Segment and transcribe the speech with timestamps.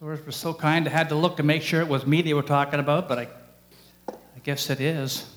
[0.00, 2.32] Lord was so kind, I had to look to make sure it was me they
[2.32, 3.28] were talking about, but I,
[4.08, 5.28] I guess it is.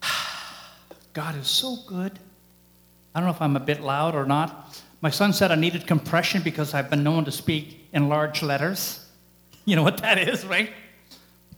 [1.12, 2.16] God is so good.
[3.14, 4.80] I don't know if I'm a bit loud or not.
[5.00, 8.98] My son said I needed compression because I've been known to speak in large letters.
[9.64, 10.72] You know what that is, right?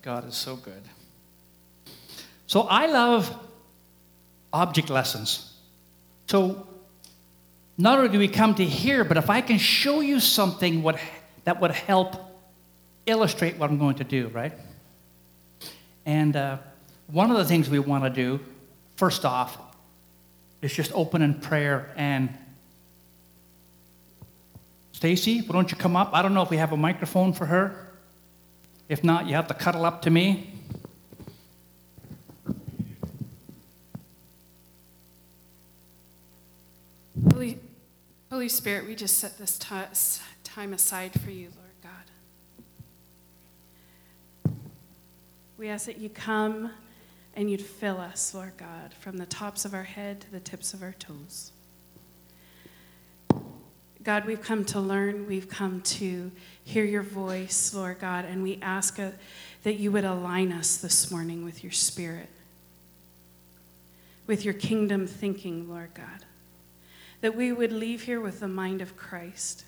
[0.03, 0.83] God is so good.
[2.47, 3.35] So I love
[4.53, 5.55] object lessons.
[6.27, 6.67] So
[7.77, 10.99] not only do we come to hear, but if I can show you something what,
[11.45, 12.17] that would help
[13.07, 14.53] illustrate what I'm going to do, right?
[16.07, 16.59] And uh,
[17.09, 18.41] one of the things we want to do,
[18.97, 19.59] first off,
[20.63, 21.93] is just open in prayer.
[21.97, 22.31] And
[24.93, 26.11] Stacy, why don't you come up?
[26.15, 27.91] I don't know if we have a microphone for her.
[28.89, 30.55] If not, you have to cuddle up to me.
[38.35, 41.95] Holy Spirit, we just set this time aside for you, Lord
[44.45, 44.53] God.
[45.57, 46.73] We ask that you come
[47.37, 50.75] and you'd fill us, Lord God, from the tops of our head to the tips
[50.75, 51.53] of our toes.
[54.03, 56.33] God, we've come to learn, we've come to
[56.65, 59.13] hear your voice, Lord God, and we ask uh,
[59.63, 62.31] that you would align us this morning with your spirit,
[64.27, 66.25] with your kingdom thinking, Lord God
[67.25, 69.65] that we would leave here with the mind of Christ.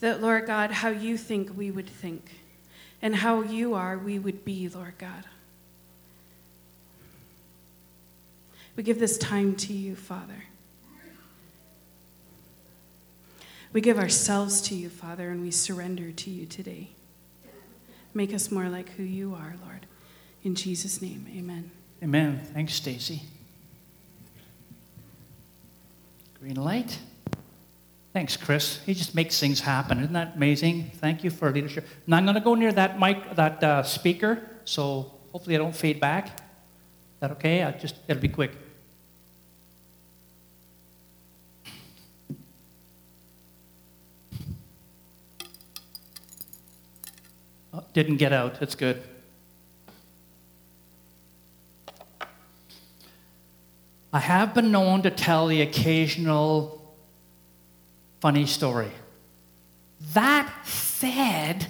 [0.00, 2.40] That, Lord God, how you think we would think,
[3.00, 5.26] and how you are we would be, Lord God.
[8.74, 10.46] We give this time to you, Father.
[13.72, 16.88] We give ourselves to you, Father, and we surrender to you today.
[18.12, 19.86] Make us more like who you are, Lord.
[20.42, 21.70] In Jesus' name, amen.
[22.02, 22.40] Amen.
[22.52, 23.22] Thanks, Stacy.
[26.40, 26.98] Green light.
[28.14, 28.80] Thanks, Chris.
[28.86, 29.98] He just makes things happen.
[29.98, 30.90] Isn't that amazing?
[30.94, 31.86] Thank you for leadership.
[32.06, 35.76] Now I'm going to go near that mic, that uh, speaker, so hopefully I don't
[35.76, 36.28] fade back.
[36.28, 36.32] Is
[37.20, 37.62] that okay?
[37.62, 38.52] I just it'll be quick.
[47.74, 48.58] Oh, didn't get out.
[48.58, 49.02] That's good.
[54.12, 56.94] I have been known to tell the occasional
[58.20, 58.90] funny story.
[60.14, 61.66] That said,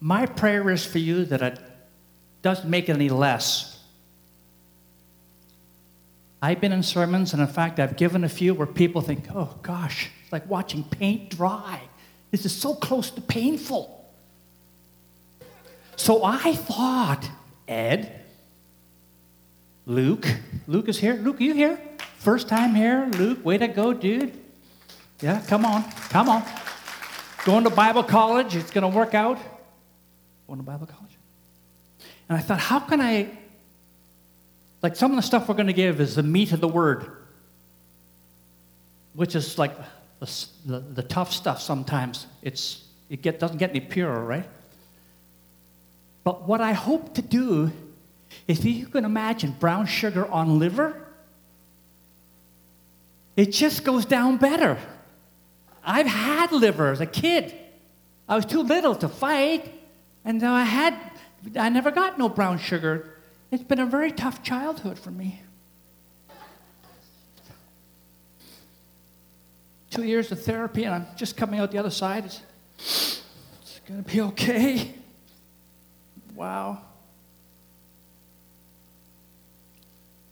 [0.00, 1.58] my prayer is for you that it
[2.42, 3.82] doesn't make it any less.
[6.42, 9.58] I've been in sermons, and in fact, I've given a few where people think, oh
[9.62, 11.82] gosh, it's like watching paint dry.
[12.30, 14.08] This is so close to painful.
[15.96, 17.28] So I thought,
[17.68, 18.19] Ed,
[19.90, 20.24] Luke.
[20.68, 21.14] Luke is here.
[21.14, 21.76] Luke, you here?
[22.18, 23.10] First time here?
[23.14, 24.32] Luke, way to go, dude.
[25.20, 25.82] Yeah, come on.
[26.10, 26.44] Come on.
[27.44, 29.38] Going to Bible college, it's going to work out.
[30.46, 31.10] Going to Bible college.
[32.28, 33.30] And I thought, how can I,
[34.80, 37.10] like some of the stuff we're going to give is the meat of the word,
[39.14, 39.76] which is like
[40.20, 42.28] the, the, the tough stuff sometimes.
[42.42, 44.48] It's, it get, doesn't get any purer, right?
[46.22, 47.72] But what I hope to do
[48.46, 51.06] if you can imagine brown sugar on liver,
[53.36, 54.78] it just goes down better.
[55.84, 57.54] I've had liver as a kid.
[58.28, 59.72] I was too little to fight,
[60.24, 60.94] and though I had
[61.56, 63.14] I never got no brown sugar.
[63.50, 65.42] It's been a very tough childhood for me.
[69.90, 72.26] Two years of therapy, and I'm just coming out the other side.
[72.26, 72.42] It's,
[72.78, 74.94] it's to be okay.
[76.36, 76.82] Wow.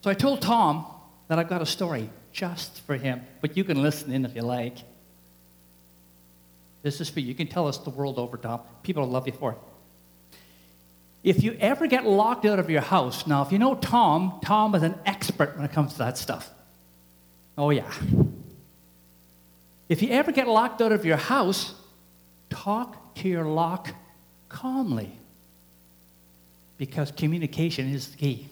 [0.03, 0.87] So I told Tom
[1.29, 4.43] that I've got a story just for him, but you can listen in if you
[4.43, 4.79] like.
[6.83, 7.29] This is for you.
[7.29, 8.61] You can tell us the world over, Tom.
[8.83, 9.59] People will love you for it.
[11.25, 14.75] If you ever get locked out of your house, now, if you know Tom, Tom
[14.75, 16.49] is an expert when it comes to that stuff.
[17.57, 17.93] Oh, yeah.
[19.89, 21.75] If you ever get locked out of your house,
[22.51, 23.93] talk to your lock
[24.49, 25.19] calmly
[26.77, 28.49] because communication is the key.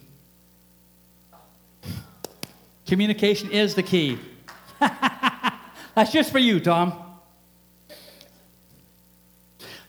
[2.87, 4.19] Communication is the key.
[5.95, 7.03] That's just for you, Tom.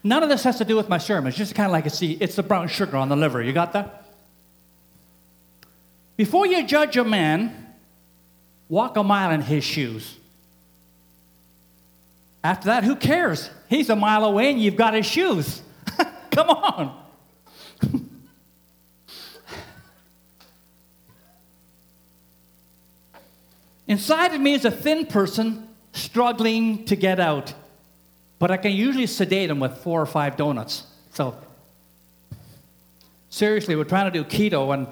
[0.03, 1.27] None of this has to do with my sermon.
[1.27, 3.41] It's just kind of like a the, it's the brown sugar on the liver.
[3.41, 4.05] You got that?
[6.15, 7.75] Before you judge a man,
[8.69, 10.15] walk a mile in his shoes.
[12.43, 13.49] After that, who cares?
[13.69, 15.61] He's a mile away and you've got his shoes.
[16.31, 17.06] Come on.
[23.97, 27.51] Inside of me is a thin person struggling to get out.
[28.37, 30.83] But I can usually sedate them with four or five donuts.
[31.13, 31.35] So,
[33.31, 34.85] seriously, we're trying to do keto, and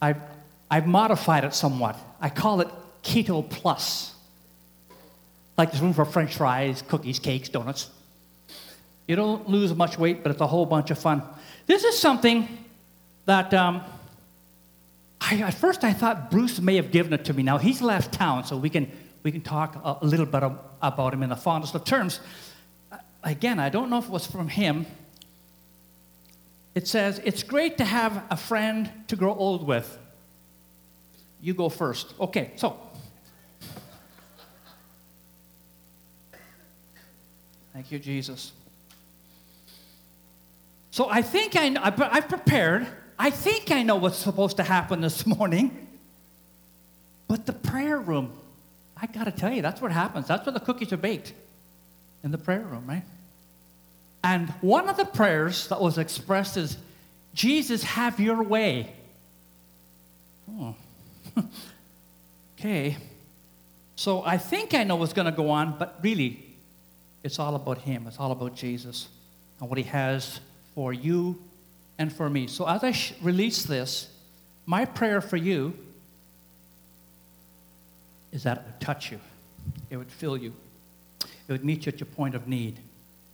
[0.00, 0.22] I've,
[0.70, 1.98] I've modified it somewhat.
[2.18, 2.68] I call it
[3.02, 4.14] Keto Plus.
[5.58, 7.90] Like there's room for french fries, cookies, cakes, donuts.
[9.06, 11.22] You don't lose much weight, but it's a whole bunch of fun.
[11.66, 12.48] This is something
[13.26, 13.82] that um,
[15.20, 17.42] I, at first I thought Bruce may have given it to me.
[17.42, 18.90] Now he's left town, so we can,
[19.22, 20.42] we can talk a, a little bit
[20.82, 22.20] about him in the fondest of terms.
[22.92, 24.86] Uh, again, I don't know if it was from him.
[26.74, 29.98] It says, It's great to have a friend to grow old with.
[31.40, 32.14] You go first.
[32.20, 32.78] Okay, so.
[37.72, 38.52] Thank you, Jesus.
[40.90, 41.74] So I think I,
[42.10, 42.86] I've prepared.
[43.18, 45.86] I think I know what's supposed to happen this morning.
[47.28, 48.32] But the prayer room,
[48.96, 50.28] I got to tell you, that's what happens.
[50.28, 51.32] That's where the cookies are baked
[52.22, 53.02] in the prayer room, right?
[54.22, 56.76] And one of the prayers that was expressed is,
[57.34, 58.92] Jesus, have your way.
[60.50, 60.74] Oh.
[62.58, 62.96] okay.
[63.96, 66.44] So I think I know what's going to go on, but really,
[67.22, 68.06] it's all about Him.
[68.06, 69.08] It's all about Jesus
[69.60, 70.40] and what He has
[70.74, 71.38] for you
[71.98, 72.46] and for me.
[72.46, 74.08] So as I sh- release this,
[74.66, 75.74] my prayer for you
[78.32, 79.20] is that it would touch you,
[79.90, 80.52] it would fill you,
[81.22, 82.78] it would meet you at your point of need.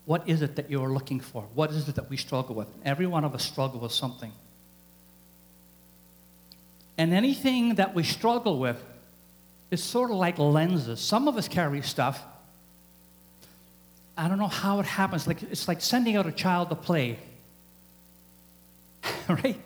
[0.04, 1.42] What is it that you're looking for?
[1.54, 2.68] What is it that we struggle with?
[2.84, 4.32] Every one of us struggle with something.
[6.98, 8.82] And anything that we struggle with
[9.70, 11.00] is sort of like lenses.
[11.00, 12.22] Some of us carry stuff.
[14.16, 15.26] I don't know how it happens.
[15.26, 17.18] Like it's like sending out a child to play.
[19.28, 19.60] right?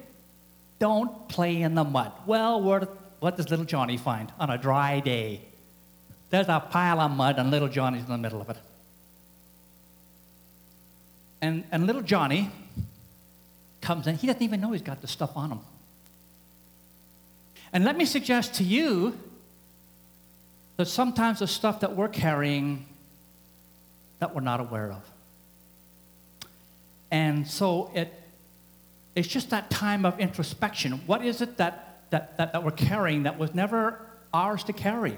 [0.79, 2.12] Don't play in the mud.
[2.26, 5.41] Well, what does little Johnny find on a dry day?
[6.31, 8.56] There's a pile of mud, and little Johnny's in the middle of it.
[11.41, 12.50] And, and little Johnny
[13.81, 14.17] comes in.
[14.17, 15.61] He doesn't even know he's got the stuff on him.
[17.73, 19.19] And let me suggest to you
[20.76, 22.87] that sometimes the stuff that we're carrying
[24.19, 25.02] that we're not aware of.
[27.11, 28.12] And so it
[29.17, 31.01] it's just that time of introspection.
[31.07, 33.99] What is it that, that, that, that we're carrying that was never
[34.33, 35.17] ours to carry?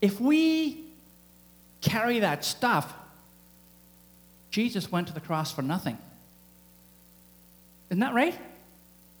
[0.00, 0.84] If we
[1.82, 2.94] carry that stuff,
[4.50, 5.98] Jesus went to the cross for nothing.
[7.90, 8.34] Isn't that right?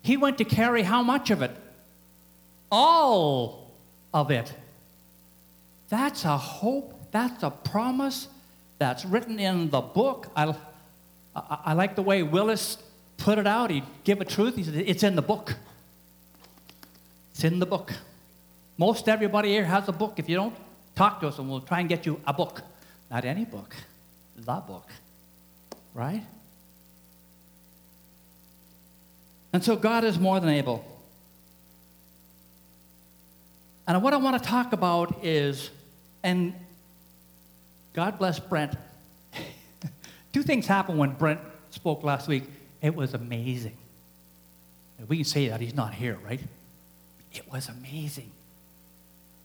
[0.00, 1.50] He went to carry how much of it?
[2.72, 3.70] All
[4.14, 4.50] of it.
[5.90, 8.28] That's a hope, that's a promise
[8.78, 10.30] that's written in the book.
[10.34, 10.58] I'll,
[11.50, 12.78] I, I like the way Willis
[13.16, 13.70] put it out.
[13.70, 14.56] He'd give a truth.
[14.56, 15.54] He said, It's in the book.
[17.32, 17.92] It's in the book.
[18.76, 20.14] Most everybody here has a book.
[20.18, 20.54] If you don't,
[20.94, 22.62] talk to us and we'll try and get you a book.
[23.10, 23.74] Not any book,
[24.36, 24.88] the book.
[25.94, 26.24] Right?
[29.52, 30.84] And so God is more than able.
[33.86, 35.70] And what I want to talk about is,
[36.22, 36.54] and
[37.94, 38.74] God bless Brent
[40.38, 41.40] Two things happened when Brent
[41.70, 42.44] spoke last week.
[42.80, 43.76] It was amazing.
[45.08, 46.38] We can say that he's not here, right?
[47.32, 48.30] It was amazing.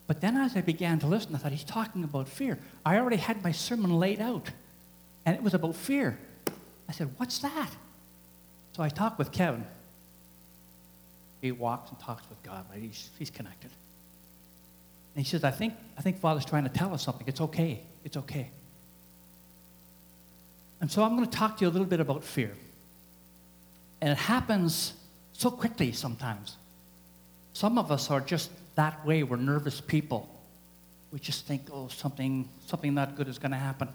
[0.06, 2.60] But then as I began to listen, I thought he's talking about fear.
[2.86, 4.51] I already had my sermon laid out,
[5.25, 6.20] and it was about fear.
[6.88, 7.72] I said, What's that?
[8.74, 9.65] So I talked with Kevin.
[11.41, 12.79] He walks and talks with God, right?
[12.79, 13.72] He's, he's connected.
[15.15, 17.25] And he says, I think, I think Father's trying to tell us something.
[17.25, 17.82] It's okay.
[18.06, 18.51] It's okay.
[20.84, 22.52] And so I'm going to talk to you a little bit about fear.
[24.02, 24.92] And it happens
[25.32, 26.58] so quickly sometimes.
[27.54, 29.24] Some of us are just that way.
[29.24, 30.28] We're nervous people.
[31.13, 33.88] We just think, oh, something, something not good is going to happen.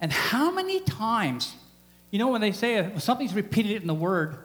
[0.00, 1.54] And how many times,
[2.10, 4.36] you know, when they say when something's repeated in the word,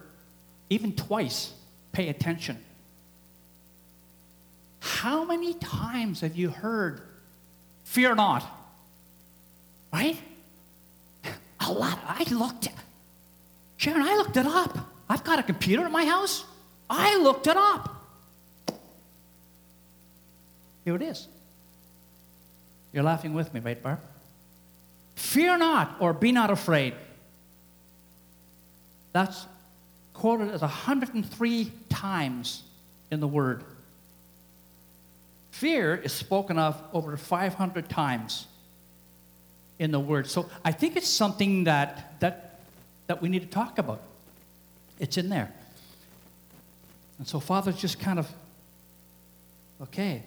[0.69, 1.51] even twice,
[1.93, 2.63] pay attention.
[4.81, 7.01] How many times have you heard
[7.91, 8.49] Fear not.
[9.91, 10.17] Right?
[11.59, 11.99] A lot.
[12.07, 12.67] I looked.
[12.67, 12.71] It.
[13.75, 14.77] Sharon, I looked it up.
[15.09, 16.45] I've got a computer in my house.
[16.89, 17.93] I looked it up.
[20.85, 21.27] Here it is.
[22.93, 23.99] You're laughing with me, right, Barb?
[25.15, 26.93] Fear not or be not afraid.
[29.11, 29.45] That's
[30.13, 32.63] quoted as 103 times
[33.11, 33.65] in the Word.
[35.61, 38.47] Fear is spoken of over 500 times
[39.77, 40.25] in the Word.
[40.25, 42.61] So I think it's something that, that,
[43.05, 44.01] that we need to talk about.
[44.97, 45.53] It's in there.
[47.19, 48.27] And so Father's just kind of,
[49.83, 50.23] okay.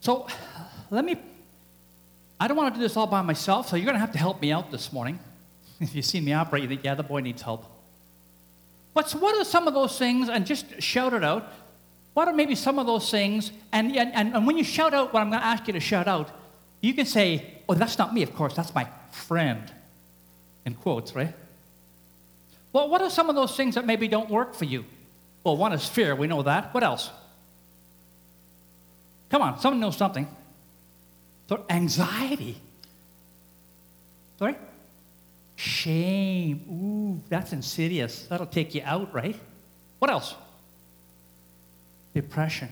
[0.00, 0.26] So
[0.90, 1.16] let me,
[2.38, 4.18] I don't want to do this all by myself, so you're going to have to
[4.18, 5.18] help me out this morning.
[5.80, 7.64] If you see me operate, you think, yeah, the boy needs help.
[8.92, 11.50] But what are some of those things, and just shout it out,
[12.14, 15.20] what are maybe some of those things, and, and, and when you shout out what
[15.20, 16.30] I'm going to ask you to shout out,
[16.80, 19.70] you can say, oh, that's not me, of course, that's my friend,
[20.64, 21.34] in quotes, right?
[22.72, 24.84] Well, what are some of those things that maybe don't work for you?
[25.44, 26.74] Well, one is fear, we know that.
[26.74, 27.10] What else?
[29.30, 30.26] Come on, someone knows something.
[31.48, 32.60] So, anxiety.
[34.38, 34.56] Sorry?
[35.56, 36.64] Shame.
[36.70, 38.22] Ooh, that's insidious.
[38.28, 39.38] That'll take you out, right?
[39.98, 40.34] What else?
[42.14, 42.70] Depression.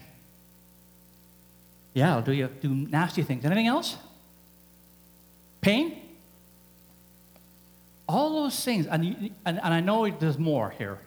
[1.95, 3.45] Yeah, I'll do you do nasty things.
[3.45, 3.97] Anything else?
[5.61, 6.01] Pain?
[8.09, 9.05] All those things, and,
[9.45, 10.99] and, and I know there's more here.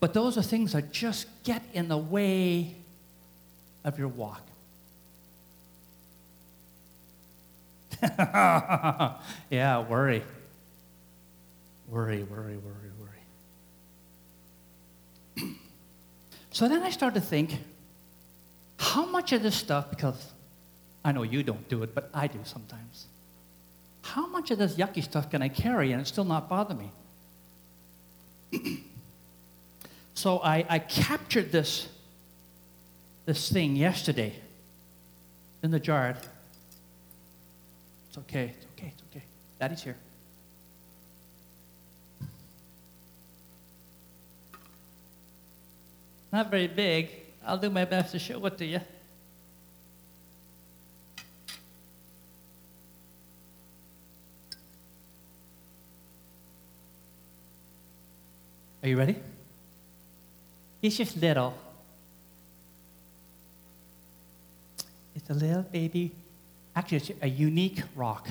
[0.00, 2.74] But those are things that just get in the way
[3.84, 4.42] of your walk.
[9.50, 9.80] yeah.
[9.80, 10.22] Worry,
[11.88, 12.79] worry, worry, worry.
[16.60, 17.56] So then I started to think
[18.76, 20.30] how much of this stuff, because
[21.02, 23.06] I know you don't do it, but I do sometimes,
[24.02, 26.76] how much of this yucky stuff can I carry and it still not bother
[28.52, 28.52] me?
[30.12, 31.88] so I, I captured this
[33.24, 34.34] this thing yesterday
[35.62, 36.10] in the jar.
[36.10, 36.28] It's
[38.18, 39.24] okay, it's okay, it's okay.
[39.58, 39.96] Daddy's here.
[46.32, 47.10] Not very big.
[47.44, 48.80] I'll do my best to show it to you.
[58.82, 59.16] Are you ready?
[60.80, 61.54] It's just little.
[65.14, 66.12] It's a little baby,
[66.74, 68.28] actually, it's a unique rock.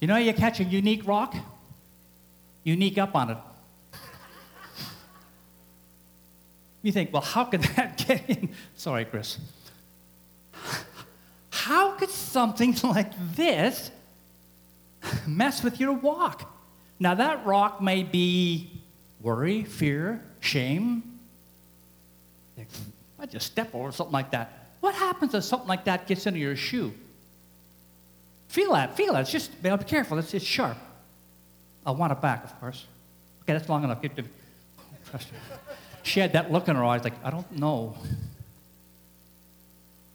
[0.00, 1.34] You know, you catch a unique rock,
[2.62, 3.38] unique up on it.
[6.82, 8.50] You think, well, how could that get in?
[8.76, 9.38] Sorry, Chris.
[11.50, 13.90] How could something like this
[15.26, 16.50] mess with your walk?
[16.98, 18.70] Now, that rock may be
[19.20, 21.02] worry, fear, shame.
[23.18, 24.52] I just step over something like that.
[24.80, 26.92] What happens if something like that gets into your shoe?
[28.48, 29.20] Feel that, feel that.
[29.20, 30.76] It's just, be careful, it's, it's sharp.
[31.86, 32.86] I want it back, of course.
[33.42, 34.02] Okay, that's long enough.
[34.02, 34.24] Get to,
[35.10, 35.28] trust.
[36.02, 37.96] She had that look in her eyes like, I don't know.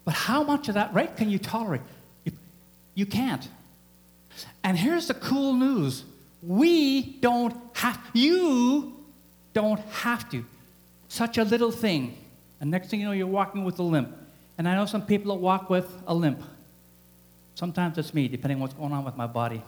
[0.04, 1.82] But how much of that right can you tolerate?
[2.24, 2.32] You,
[2.94, 3.46] you can't.
[4.62, 6.04] And here's the cool news
[6.42, 8.94] we don't have, you
[9.52, 10.44] don't have to.
[11.08, 12.16] Such a little thing.
[12.60, 14.14] And next thing you know, you're walking with a limp.
[14.58, 16.42] And I know some people that walk with a limp.
[17.54, 19.62] Sometimes it's me, depending on what's going on with my body.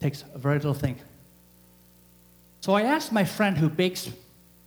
[0.00, 0.98] Takes a very little thing.
[2.64, 4.10] So I asked my friend who bakes,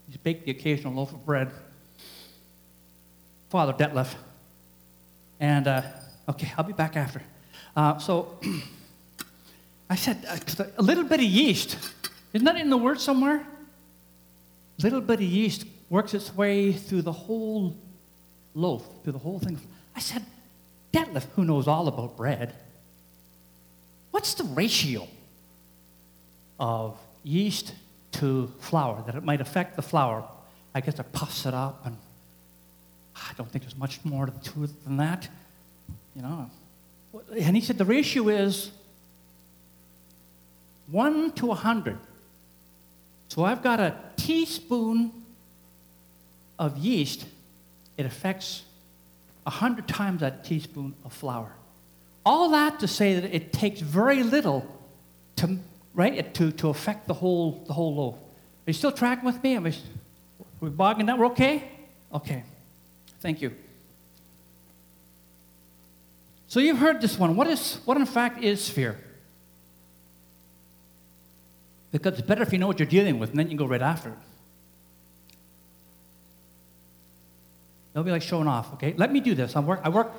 [0.05, 1.49] he's baked the occasional loaf of bread,
[3.49, 4.13] Father Detlef.
[5.39, 5.81] And, uh,
[6.29, 7.23] okay, I'll be back after.
[7.75, 8.37] Uh, so
[9.89, 11.75] I said, uh, a little bit of yeast.
[12.33, 13.43] Isn't that in the word somewhere?
[14.83, 17.75] Little bit of yeast works its way through the whole
[18.53, 19.59] loaf, through the whole thing.
[19.95, 20.23] I said,
[20.93, 22.53] Detlef, who knows all about bread,
[24.11, 25.07] what's the ratio
[26.59, 27.73] of yeast
[28.19, 30.23] to flour that it might affect the flour?
[30.75, 31.97] I guess it puffs it up, and
[33.15, 35.27] I don't think there's much more to it than that.
[36.15, 36.49] You know.
[37.39, 38.71] And he said the ratio is
[40.91, 41.97] 1 to a 100.
[43.29, 45.11] So I've got a teaspoon
[46.57, 47.25] of yeast.
[47.97, 48.63] It affects
[49.45, 51.51] a 100 times that teaspoon of flour.
[52.25, 54.65] All that to say that it takes very little
[55.37, 55.57] to,
[55.97, 58.15] right, to, to affect the whole, the whole loaf.
[58.15, 58.19] Are
[58.67, 59.57] you still tracking with me?
[59.57, 59.73] We, are
[60.61, 61.17] we bogging that?
[61.17, 61.63] We're okay?
[62.13, 62.43] Okay.
[63.19, 63.53] Thank you.
[66.47, 67.35] So you've heard this one.
[67.35, 68.97] What, is, what in fact is fear?
[71.91, 73.65] Because it's better if you know what you're dealing with, and then you can go
[73.65, 74.15] right after it.
[77.95, 78.93] Don't be like showing off, okay?
[78.95, 79.55] Let me do this.
[79.55, 80.11] I work, I work,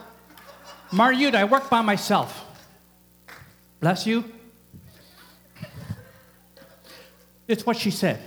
[0.90, 2.44] Mariuta, I work by myself.
[3.78, 4.24] Bless you.
[7.48, 8.20] It's what she said.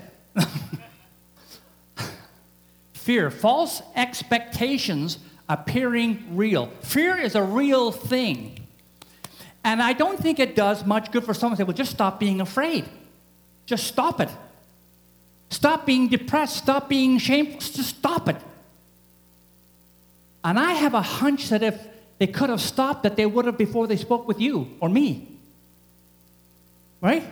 [2.93, 6.67] Fear, false expectations appearing real.
[6.81, 8.59] Fear is a real thing.
[9.63, 12.19] And I don't think it does much good for someone to say, well, just stop
[12.19, 12.85] being afraid.
[13.65, 14.29] Just stop it.
[15.49, 16.57] Stop being depressed.
[16.57, 17.59] Stop being shameful.
[17.59, 18.37] Just stop it.
[20.43, 21.79] And I have a hunch that if
[22.17, 25.27] they could have stopped it, they would have before they spoke with you or me.
[27.01, 27.23] Right?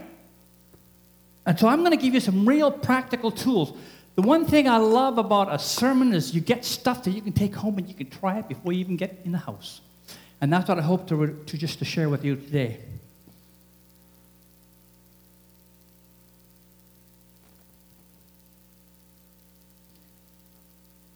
[1.49, 3.73] And so I'm going to give you some real practical tools.
[4.13, 7.33] The one thing I love about a sermon is you get stuff that you can
[7.33, 9.81] take home and you can try it before you even get in the house.
[10.41, 12.77] And that's what I hope to, to just to share with you today.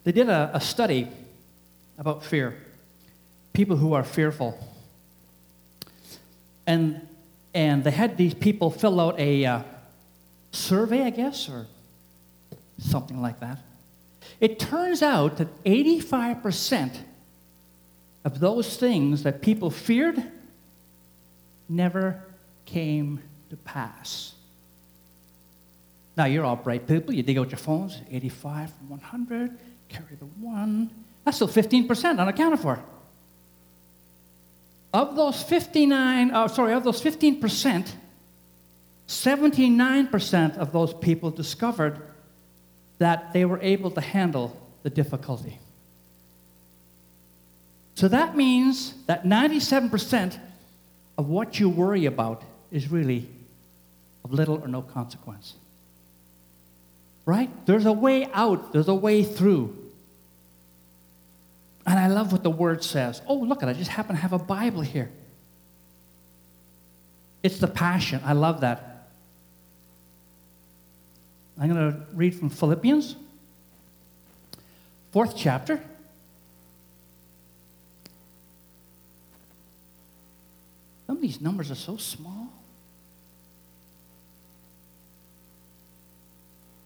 [0.04, 1.10] They did a, a study
[2.00, 2.58] about fear,
[3.54, 4.58] people who are fearful.
[6.66, 7.08] And,
[7.54, 9.64] and they had these people fill out a uh,
[10.54, 11.68] survey, I guess, or
[12.78, 13.60] something like that.
[14.40, 16.98] It turns out that 85%
[18.24, 20.24] of those things that people feared
[21.68, 22.24] never
[22.66, 24.34] came to pass.
[26.16, 27.14] Now, you're all bright people.
[27.14, 29.58] You dig out your phones 85 from 100
[29.94, 30.90] carry the one.
[31.24, 32.84] That's still 15% unaccounted for.
[34.94, 37.92] Of those 59, oh, sorry, of those 15%,
[39.14, 42.02] 79% of those people discovered
[42.98, 45.60] that they were able to handle the difficulty.
[47.96, 50.38] So that means that 97%
[51.18, 53.30] of what you worry about is really
[54.24, 55.54] of little or no consequence.
[57.26, 57.50] Right?
[57.66, 59.78] There's a way out, there's a way through.
[61.86, 63.22] And I love what the word says.
[63.28, 65.12] Oh, look at I just happen to have a Bible here.
[67.44, 68.22] It's the passion.
[68.24, 68.93] I love that.
[71.60, 73.16] I'm going to read from Philippians,
[75.12, 75.82] fourth chapter.
[81.06, 82.48] Some of these numbers are so small.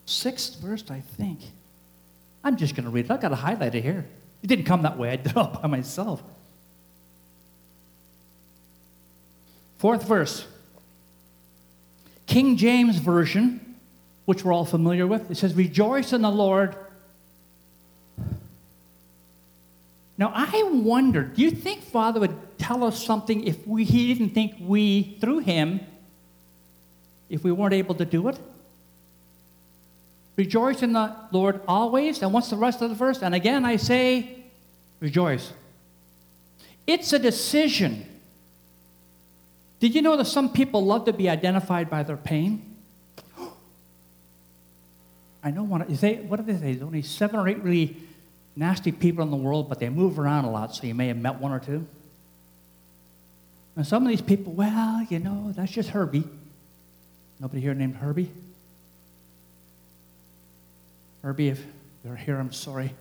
[0.05, 1.39] Sixth verse, I think.
[2.43, 3.12] I'm just going to read it.
[3.12, 4.06] I've got a highlighter here.
[4.41, 5.10] It didn't come that way.
[5.12, 6.21] I did it all by myself.
[9.77, 10.45] Fourth verse.
[12.25, 13.66] King James Version,
[14.27, 16.75] which we're all familiar with, it says, Rejoice in the Lord.
[20.17, 24.33] Now, I wonder, do you think Father would tell us something if we, he didn't
[24.33, 25.79] think we, through him,
[27.29, 28.37] if we weren't able to do it?
[30.35, 32.21] Rejoice in the Lord always.
[32.21, 33.21] And what's the rest of the verse?
[33.21, 34.43] And again, I say,
[34.99, 35.53] rejoice.
[36.85, 38.05] It's a decision.
[39.79, 42.66] Did you know that some people love to be identified by their pain?
[45.47, 45.86] I know one.
[45.88, 46.73] You say, what do they say?
[46.73, 47.95] There's only seven or eight really
[48.57, 51.15] nasty people in the world, but they move around a lot, so you may have
[51.15, 51.88] met one or two.
[53.77, 56.25] And some of these people, well, you know, that's just Herbie.
[57.39, 58.29] Nobody here named Herbie?
[61.21, 61.63] Herbie, if
[62.03, 62.93] you're here, I'm sorry.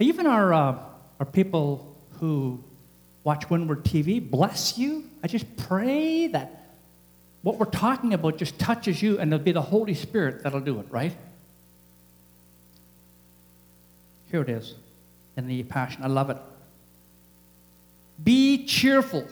[0.00, 0.78] Even our, uh,
[1.18, 2.62] our people who
[3.24, 5.04] watch Windward TV, bless you.
[5.22, 6.74] I just pray that
[7.40, 10.78] what we're talking about just touches you and it'll be the Holy Spirit that'll do
[10.78, 11.16] it, right?
[14.30, 14.74] Here it is
[15.36, 16.02] in the Passion.
[16.02, 16.36] I love it.
[18.22, 19.26] Be cheerful.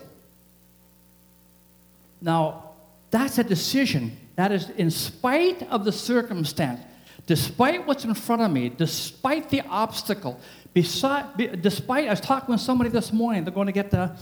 [2.21, 2.71] Now,
[3.11, 4.17] that's a decision.
[4.35, 6.81] That is in spite of the circumstance
[7.29, 10.39] despite what's in front of me, despite the obstacle,
[10.73, 14.17] beside, despite, I was talking with somebody this morning, they're going to get the,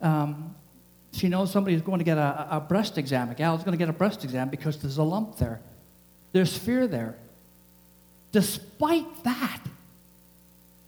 [0.00, 0.54] um,
[1.12, 3.28] she knows somebody's going to get a, a breast exam.
[3.28, 5.60] A gal's going to get a breast exam because there's a lump there.
[6.32, 7.16] There's fear there.
[8.32, 9.60] Despite that,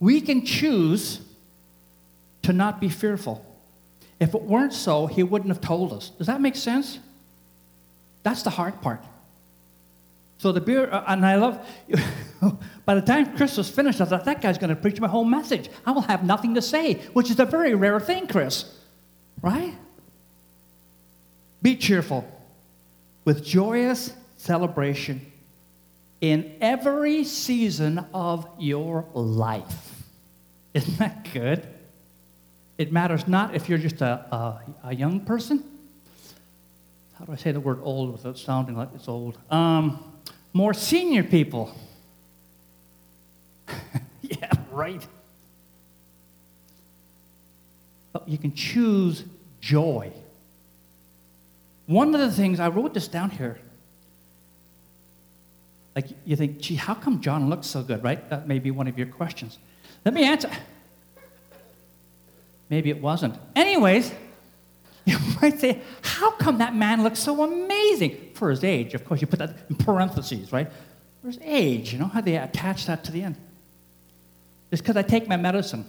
[0.00, 1.20] we can choose
[2.42, 3.44] to not be fearful.
[4.20, 6.10] If it weren't so, he wouldn't have told us.
[6.10, 6.98] Does that make sense?
[8.22, 9.04] That's the hard part.
[10.38, 11.66] So the beer, uh, and I love,
[12.84, 15.24] by the time Chris was finished, I thought, that guy's going to preach my whole
[15.24, 15.68] message.
[15.84, 18.64] I will have nothing to say, which is a very rare thing, Chris.
[19.42, 19.74] Right?
[21.60, 22.26] Be cheerful
[23.24, 25.32] with joyous celebration
[26.20, 30.02] in every season of your life.
[30.74, 31.66] Isn't that good?
[32.76, 35.64] It matters not if you're just a, a, a young person.
[37.18, 39.36] How do I say the word old without sounding like it's old?
[39.50, 39.98] Um,
[40.52, 41.74] more senior people.
[44.22, 45.04] yeah, right.
[48.12, 49.24] But you can choose
[49.60, 50.12] joy.
[51.86, 53.58] One of the things, I wrote this down here.
[55.98, 58.30] Like, you think, gee, how come John looks so good, right?
[58.30, 59.58] That may be one of your questions.
[60.04, 60.48] Let me answer.
[62.70, 63.34] Maybe it wasn't.
[63.56, 64.12] Anyways,
[65.06, 68.94] you might say, how come that man looks so amazing for his age?
[68.94, 70.70] Of course, you put that in parentheses, right?
[71.22, 71.92] Where's age?
[71.92, 73.34] You know how they attach that to the end?
[74.70, 75.84] Just because I take my medicine.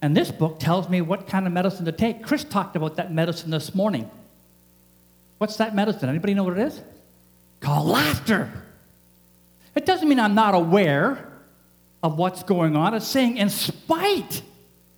[0.00, 2.22] And this book tells me what kind of medicine to take.
[2.22, 4.08] Chris talked about that medicine this morning.
[5.38, 6.08] What's that medicine?
[6.08, 6.80] Anybody know what it is?
[7.60, 8.50] Called laughter.
[9.74, 11.28] It doesn't mean I'm not aware
[12.02, 12.94] of what's going on.
[12.94, 14.42] It's saying in spite.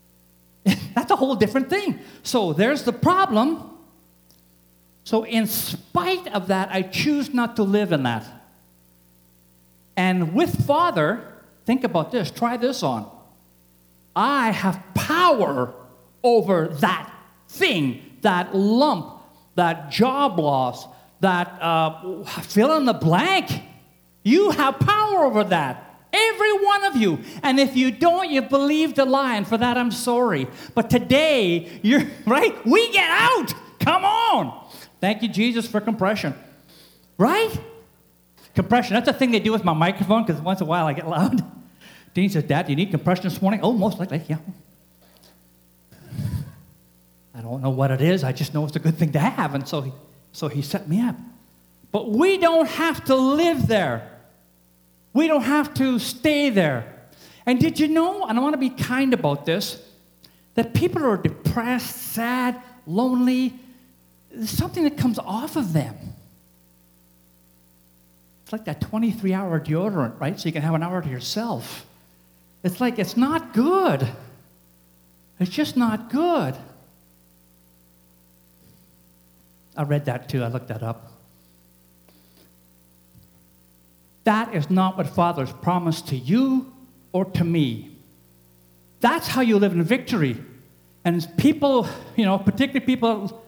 [0.64, 1.98] That's a whole different thing.
[2.22, 3.70] So there's the problem.
[5.04, 8.24] So, in spite of that, I choose not to live in that.
[9.96, 11.24] And with Father,
[11.66, 13.10] think about this, try this on.
[14.14, 15.74] I have power
[16.22, 17.12] over that
[17.48, 19.14] thing, that lump,
[19.56, 20.86] that job loss,
[21.20, 23.50] that uh, fill in the blank.
[24.22, 25.90] You have power over that.
[26.12, 27.20] Every one of you.
[27.42, 29.36] And if you don't, you believe the lie.
[29.36, 30.48] And for that, I'm sorry.
[30.74, 32.66] But today, you're right.
[32.66, 33.54] We get out.
[33.80, 34.68] Come on.
[35.00, 36.34] Thank you, Jesus, for compression.
[37.16, 37.58] Right?
[38.54, 38.94] Compression.
[38.94, 41.08] That's the thing they do with my microphone because once in a while I get
[41.08, 41.42] loud.
[42.14, 43.60] Dean says, Dad, do you need compression this morning?
[43.62, 44.38] Oh, most likely, yeah.
[47.34, 48.24] I don't know what it is.
[48.24, 49.54] I just know it's a good thing to have.
[49.54, 49.92] And so he,
[50.32, 51.16] so he set me up.
[51.92, 54.08] But we don't have to live there.
[55.12, 57.00] We don't have to stay there.
[57.46, 59.82] And did you know, and I want to be kind about this,
[60.54, 63.54] that people are depressed, sad, lonely,
[64.30, 65.96] there's something that comes off of them.
[68.44, 70.38] It's like that 23 hour deodorant, right?
[70.38, 71.86] So you can have an hour to yourself.
[72.62, 74.06] It's like, it's not good.
[75.38, 76.54] It's just not good.
[79.80, 80.44] I read that too.
[80.44, 81.10] I looked that up.
[84.24, 86.70] That is not what Father's promised to you
[87.12, 87.96] or to me.
[89.00, 90.36] That's how you live in victory.
[91.02, 93.42] And people, you know, particularly people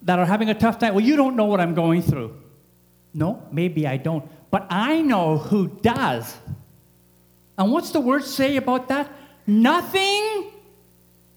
[0.00, 2.34] that are having a tough time, well, you don't know what I'm going through.
[3.12, 4.24] No, maybe I don't.
[4.50, 6.38] But I know who does.
[7.58, 9.12] And what's the word say about that?
[9.46, 10.52] Nothing.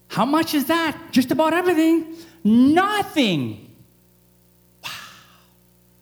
[0.08, 0.96] How much is that?
[1.10, 2.16] Just about everything.
[2.42, 3.69] Nothing.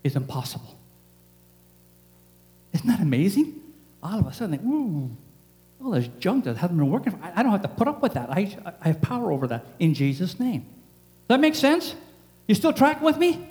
[0.05, 0.79] Is impossible.
[2.73, 3.61] Isn't that amazing?
[4.03, 5.11] All of a sudden, like, ooh,
[5.83, 7.19] all this junk that hasn't been working.
[7.23, 8.31] I don't have to put up with that.
[8.31, 10.61] I, I have power over that in Jesus' name.
[10.61, 11.95] Does that make sense?
[12.47, 13.47] You still tracking with me?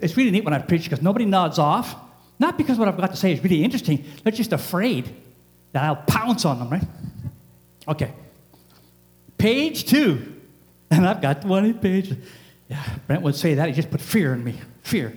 [0.00, 1.96] It's really neat when I preach because nobody nods off.
[2.38, 4.04] Not because what I've got to say is really interesting.
[4.22, 5.08] They're just afraid
[5.72, 6.84] that I'll pounce on them, right?
[7.88, 8.12] Okay.
[9.38, 10.32] Page two.
[10.88, 12.16] And I've got 20 pages.
[12.68, 13.66] Yeah, Brent would say that.
[13.66, 14.54] He just put fear in me.
[14.86, 15.14] Fear.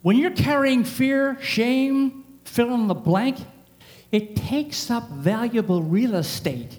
[0.00, 3.36] when you're carrying fear, shame, fill in the blank,
[4.10, 6.78] it takes up valuable real estate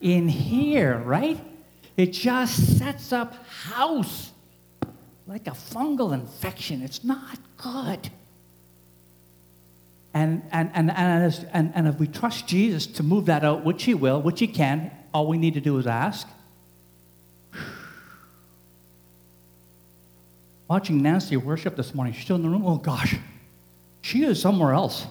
[0.00, 1.38] in here, right?
[1.98, 4.32] It just sets up house
[5.26, 6.80] like a fungal infection.
[6.80, 8.08] It's not good.
[10.14, 13.62] And, and, and, and, as, and, and if we trust Jesus to move that out,
[13.62, 16.26] which he will, which he can, all we need to do is ask.
[20.68, 22.64] Watching Nancy worship this morning, she's still in the room.
[22.66, 23.16] Oh gosh,
[24.02, 25.06] she is somewhere else.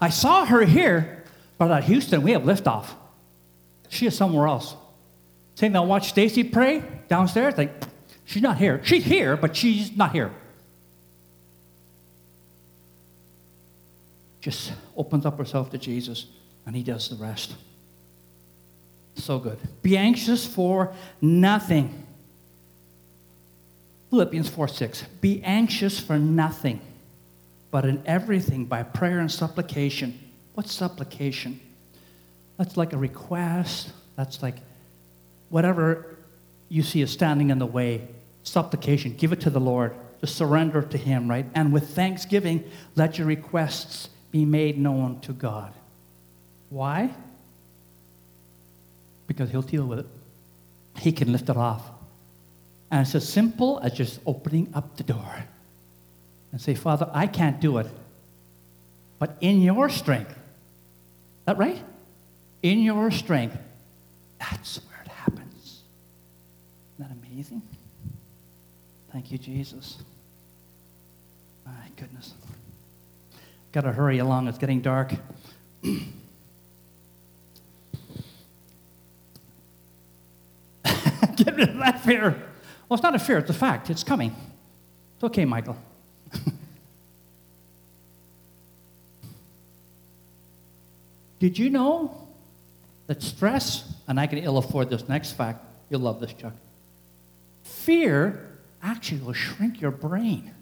[0.00, 1.24] I saw her here,
[1.56, 2.86] but at Houston, we have liftoff.
[3.88, 4.74] She is somewhere else.
[5.54, 7.72] Saying they'll watch Stacy pray downstairs, like,
[8.24, 8.80] she's not here.
[8.84, 10.32] She's here, but she's not here.
[14.40, 16.26] Just opens up herself to Jesus,
[16.64, 17.54] and he does the rest.
[19.16, 19.58] So good.
[19.82, 22.06] Be anxious for nothing.
[24.10, 25.02] Philippians 4 6.
[25.20, 26.80] Be anxious for nothing,
[27.70, 30.18] but in everything by prayer and supplication.
[30.54, 31.60] What's supplication?
[32.56, 33.92] That's like a request.
[34.16, 34.56] That's like
[35.48, 36.16] whatever
[36.68, 38.08] you see is standing in the way.
[38.42, 39.14] Supplication.
[39.14, 39.94] Give it to the Lord.
[40.20, 41.46] Just surrender to Him, right?
[41.54, 42.64] And with thanksgiving,
[42.96, 45.72] let your requests be made known to God.
[46.70, 47.14] Why?
[49.26, 50.06] Because He'll deal with it.
[50.96, 51.82] He can lift it off.
[52.90, 55.44] And it's as simple as just opening up the door
[56.52, 57.86] and say, Father, I can't do it,
[59.18, 60.34] but in your strength.
[61.44, 61.82] That right?
[62.62, 63.58] in your strength.
[64.38, 65.80] That's where it happens.
[66.98, 67.62] Isn't that amazing?
[69.12, 69.98] Thank you, Jesus.
[71.64, 72.34] My goodness.
[73.72, 75.12] Got to hurry along, it's getting dark.
[81.36, 82.42] Get rid of that fear.
[82.88, 83.90] Well, it's not a fear, it's a fact.
[83.90, 84.34] It's coming.
[85.16, 85.76] It's okay, Michael.
[91.38, 92.28] Did you know
[93.06, 96.52] that stress, and I can ill afford this next fact, you'll love this, Chuck.
[97.62, 98.44] fear
[98.82, 100.54] actually will shrink your brain.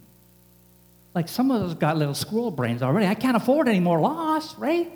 [1.15, 3.07] Like some of us got little squirrel brains already.
[3.07, 4.91] I can't afford any more loss, right?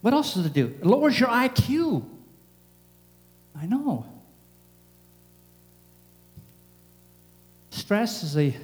[0.00, 0.66] What else does it do?
[0.66, 2.04] It lowers your IQ.
[3.60, 4.06] I know.
[7.80, 8.54] Stress is a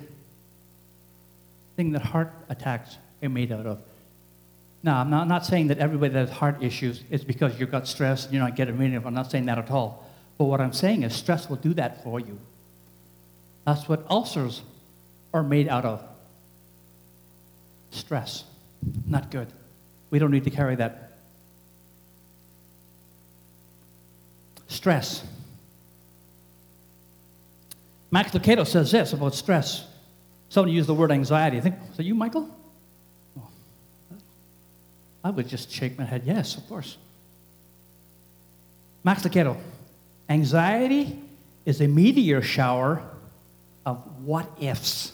[1.75, 3.81] thing that heart attacks are made out of.
[4.83, 7.71] Now, I'm not, I'm not saying that everybody that has heart issues is because you've
[7.71, 9.07] got stress and you're not getting rid of it.
[9.07, 10.07] I'm not saying that at all.
[10.37, 12.39] But what I'm saying is stress will do that for you.
[13.65, 14.61] That's what ulcers
[15.33, 16.05] are made out of.
[17.91, 18.45] Stress.
[19.07, 19.49] Not good.
[20.11, 21.17] We don't need to carry that.
[24.69, 25.25] Stress.
[28.17, 29.85] Max Lucado says this about stress.
[30.49, 31.59] Someone used the word anxiety.
[31.59, 32.49] I think, was it you, Michael?
[35.23, 36.97] I would just shake my head, yes, of course.
[39.05, 39.59] Max Lucado,
[40.31, 41.23] anxiety
[41.67, 43.03] is a meteor shower
[43.85, 45.13] of what ifs.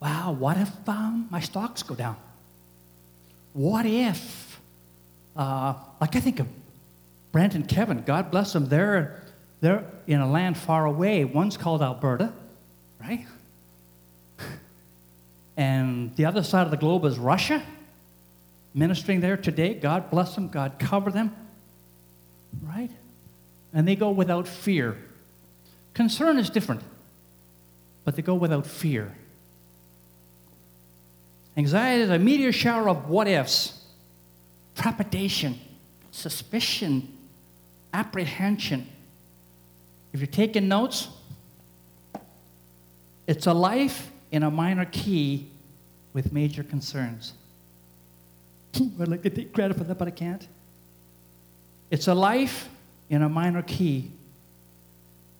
[0.00, 2.16] Wow, what if um, my stocks go down?
[3.52, 4.60] What if,
[5.36, 6.48] uh, like I think of
[7.30, 9.22] Brent and Kevin, God bless them, they're,
[9.60, 11.24] they're in a land far away.
[11.24, 12.32] One's called Alberta,
[13.00, 13.26] right?
[15.56, 17.62] And the other side of the globe is Russia
[18.74, 19.74] ministering there today.
[19.74, 21.34] God bless them, God cover them,
[22.62, 22.90] right?
[23.72, 24.96] And they go without fear.
[25.94, 26.82] Concern is different,
[28.04, 29.14] but they go without fear.
[31.56, 33.84] Anxiety is a meteor shower of what ifs,
[34.76, 35.58] trepidation,
[36.10, 37.12] suspicion,
[37.92, 38.86] apprehension.
[40.12, 41.08] If you're taking notes,
[43.26, 45.48] it's a life in a minor key
[46.12, 47.34] with major concerns.
[48.74, 50.46] I'd like to take credit for that, but I can't.
[51.90, 52.68] It's a life
[53.08, 54.10] in a minor key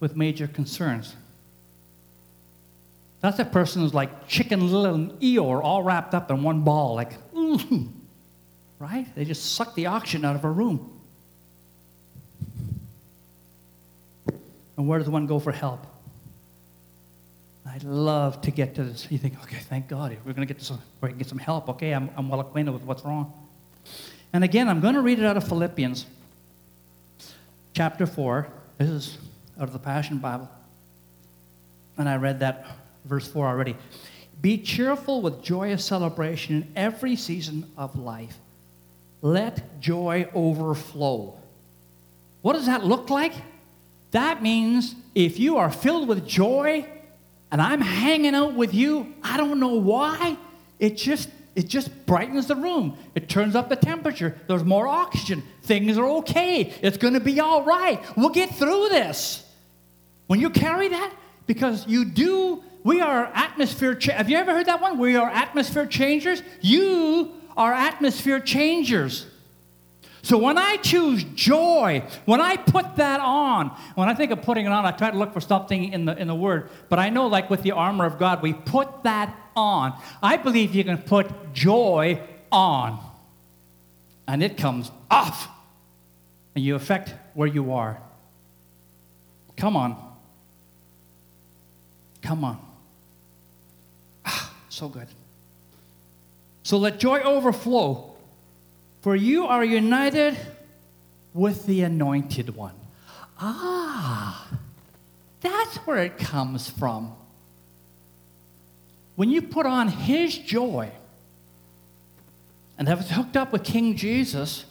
[0.00, 1.14] with major concerns.
[3.20, 6.94] That's a person who's like chicken little and Eeyore all wrapped up in one ball,
[6.94, 7.88] like, mm,
[8.78, 9.14] right?
[9.14, 10.99] They just suck the oxygen out of a room.
[14.80, 15.86] And where does one go for help?
[17.66, 19.06] I'd love to get to this.
[19.10, 21.36] You think, okay, thank God, we're going to get some, we're going to get some
[21.36, 21.68] help.
[21.68, 23.30] Okay, I'm, I'm well acquainted with what's wrong.
[24.32, 26.06] And again, I'm going to read it out of Philippians
[27.74, 28.48] chapter 4.
[28.78, 29.18] This is
[29.58, 30.48] out of the Passion Bible.
[31.98, 32.66] And I read that
[33.04, 33.76] verse 4 already.
[34.40, 38.38] Be cheerful with joyous celebration in every season of life.
[39.20, 41.38] Let joy overflow.
[42.40, 43.34] What does that look like?
[44.12, 46.86] That means if you are filled with joy,
[47.52, 50.36] and I'm hanging out with you, I don't know why.
[50.78, 52.96] It just it just brightens the room.
[53.14, 54.36] It turns up the temperature.
[54.46, 55.42] There's more oxygen.
[55.62, 56.72] Things are okay.
[56.80, 58.00] It's going to be all right.
[58.16, 59.44] We'll get through this.
[60.28, 61.12] When you carry that,
[61.48, 63.96] because you do, we are atmosphere.
[63.96, 64.96] Cha- Have you ever heard that one?
[64.98, 66.40] We are atmosphere changers.
[66.60, 69.26] You are atmosphere changers.
[70.22, 74.66] So when I choose joy, when I put that on, when I think of putting
[74.66, 76.68] it on, I try to look for something in the, in the Word.
[76.88, 79.98] But I know, like with the armor of God, we put that on.
[80.22, 82.20] I believe you can put joy
[82.52, 83.02] on,
[84.28, 85.48] and it comes off,
[86.54, 88.00] and you affect where you are.
[89.56, 89.96] Come on.
[92.22, 92.58] Come on.
[94.26, 95.08] Ah, so good.
[96.62, 98.09] So let joy overflow
[99.00, 100.36] for you are united
[101.32, 102.74] with the anointed one.
[103.38, 104.48] Ah,
[105.40, 107.14] that's where it comes from.
[109.16, 110.90] When you put on his joy
[112.78, 114.64] and have it hooked up with King Jesus,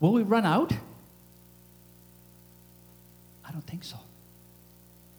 [0.00, 0.72] will we run out?
[3.44, 3.96] I don't think so.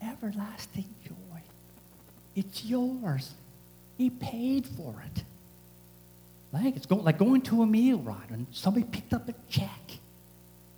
[0.01, 1.41] Everlasting joy.
[2.35, 3.31] It's yours.
[3.97, 5.23] He paid for it.
[6.51, 9.69] Like it's going, like going to a meal, Rod, and somebody picked up a check.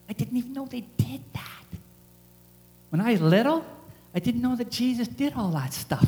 [0.09, 1.79] I didn't even know they did that.
[2.89, 3.65] When I was little,
[4.13, 6.07] I didn't know that Jesus did all that stuff.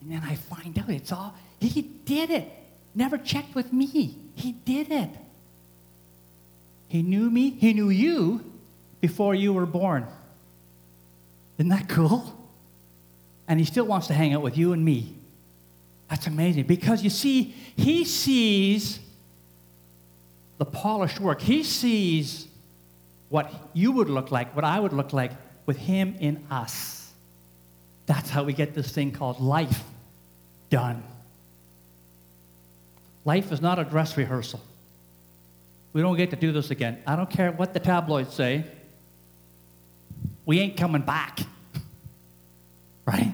[0.00, 2.50] And then I find out it's all, he did it.
[2.94, 4.16] Never checked with me.
[4.34, 5.10] He did it.
[6.88, 8.44] He knew me, he knew you
[9.00, 10.06] before you were born.
[11.58, 12.32] Isn't that cool?
[13.46, 15.14] And he still wants to hang out with you and me.
[16.08, 19.00] That's amazing because you see, he sees
[20.58, 21.40] the polished work.
[21.40, 22.46] He sees
[23.28, 25.32] what you would look like, what I would look like
[25.66, 27.12] with him in us.
[28.06, 29.82] That's how we get this thing called life
[30.70, 31.02] done.
[33.24, 34.60] Life is not a dress rehearsal.
[35.94, 37.02] We don't get to do this again.
[37.06, 38.64] I don't care what the tabloids say.
[40.44, 41.40] we ain't coming back.
[43.06, 43.32] right?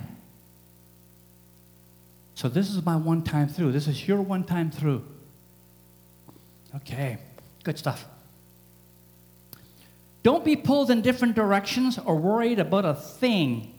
[2.40, 3.72] So this is my one time through.
[3.72, 5.04] This is your one time through.
[6.76, 7.18] Okay,
[7.64, 8.06] good stuff.
[10.22, 13.74] Don't be pulled in different directions or worried about a thing.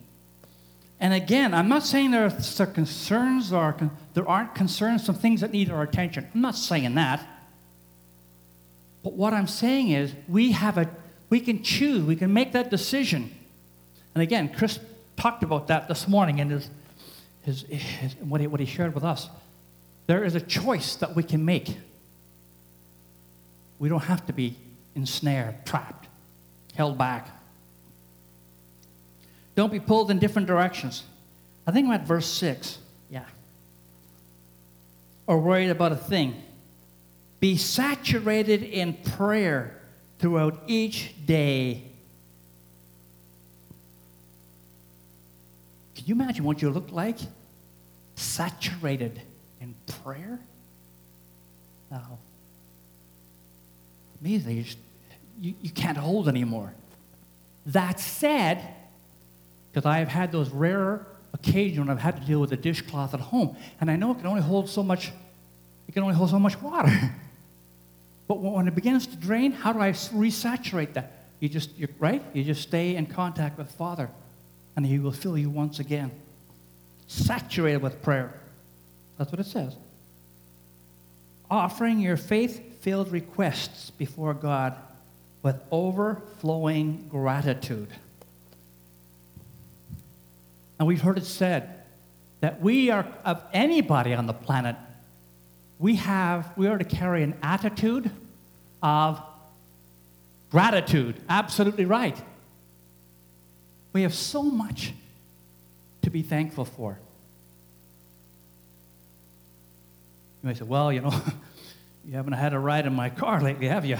[0.99, 3.75] And again, I'm not saying there are concerns or
[4.13, 6.29] there aren't concerns, some things that need our attention.
[6.31, 7.27] I'm not saying that.
[9.01, 10.87] But what I'm saying is we have a
[11.31, 13.35] we can choose, we can make that decision.
[14.13, 14.77] And again, Chris
[15.17, 16.69] talked about that this morning in his,
[17.43, 19.29] his, his what, he, what he shared with us.
[20.07, 21.75] There is a choice that we can make.
[23.79, 24.55] We don't have to be
[24.95, 26.07] ensnared, trapped,
[26.75, 27.29] held back.
[29.55, 31.03] Don't be pulled in different directions.
[31.67, 32.77] I think I'm at verse 6.
[33.09, 33.25] Yeah.
[35.27, 36.41] Or worried about a thing.
[37.39, 39.81] Be saturated in prayer
[40.19, 41.90] throughout each day.
[46.01, 47.19] Can you imagine what you look like?
[48.15, 49.21] Saturated
[49.59, 50.39] in prayer?
[51.91, 52.17] Now,
[54.19, 54.57] amazing.
[54.57, 54.77] You, just,
[55.39, 56.73] you, you can't hold anymore.
[57.67, 58.73] That said,
[59.71, 63.13] because I have had those rare occasions when I've had to deal with a dishcloth
[63.13, 65.11] at home, and I know it can only hold so much,
[65.87, 66.91] it can only hold so much water.
[68.27, 71.25] But when it begins to drain, how do I resaturate that?
[71.41, 72.23] You just, you're, right?
[72.31, 74.09] You just stay in contact with Father,
[74.75, 76.11] and He will fill you once again.
[77.07, 78.33] Saturated with prayer.
[79.17, 79.75] That's what it says.
[81.49, 84.75] Offering your faith filled requests before God
[85.43, 87.89] with overflowing gratitude.
[90.79, 91.83] And we've heard it said
[92.39, 94.75] that we are, of anybody on the planet,
[95.77, 98.09] we have, we are to carry an attitude
[98.81, 99.21] of
[100.49, 101.21] gratitude.
[101.29, 102.19] Absolutely right.
[103.93, 104.93] We have so much
[106.03, 106.97] to be thankful for.
[110.41, 111.13] You may say, well, you know,
[112.05, 113.97] you haven't had a ride in my car lately, have you?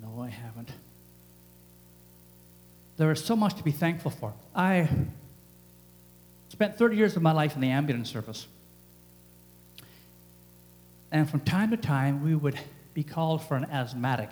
[0.00, 0.70] No, I haven't.
[2.96, 4.32] There is so much to be thankful for.
[4.54, 4.88] I
[6.50, 8.46] spent 30 years of my life in the ambulance service.
[11.10, 12.58] And from time to time, we would
[12.94, 14.30] be called for an asthmatic.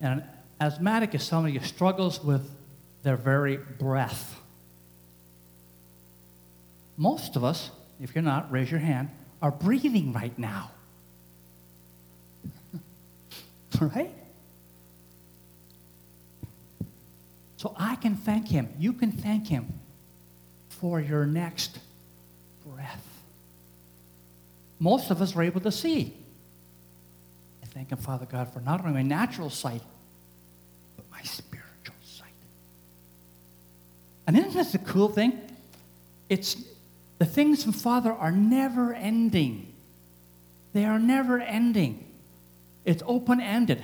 [0.00, 0.28] And an
[0.60, 2.48] asthmatic is somebody who struggles with
[3.02, 4.40] their very breath.
[6.96, 9.10] Most of us, if you're not, raise your hand,
[9.42, 10.70] are breathing right now.
[13.80, 14.12] right?
[17.56, 18.68] So I can thank him.
[18.78, 19.66] You can thank him
[20.68, 21.78] for your next
[22.64, 23.04] breath
[24.84, 26.14] most of us are able to see.
[27.62, 29.82] I thank Him, Father God, for not only my natural sight,
[31.24, 32.28] spiritual sight.
[34.26, 35.40] And isn't this the cool thing?
[36.28, 36.56] It's
[37.18, 39.72] the things from Father are never ending.
[40.72, 42.04] They are never ending.
[42.84, 43.82] It's open ended.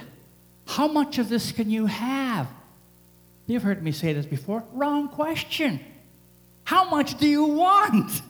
[0.67, 2.49] How much of this can you have?
[3.47, 4.65] You've heard me say this before.
[4.73, 5.81] Wrong question.
[6.65, 8.23] How much do you want?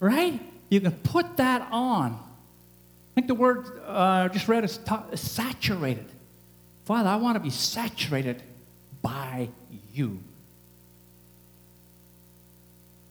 [0.00, 0.40] Right?
[0.72, 2.12] you can put that on.
[2.12, 4.80] I think the word uh, just read is,
[5.12, 6.06] is saturated.
[6.92, 8.42] Father, I want to be saturated
[9.00, 9.48] by
[9.94, 10.20] you.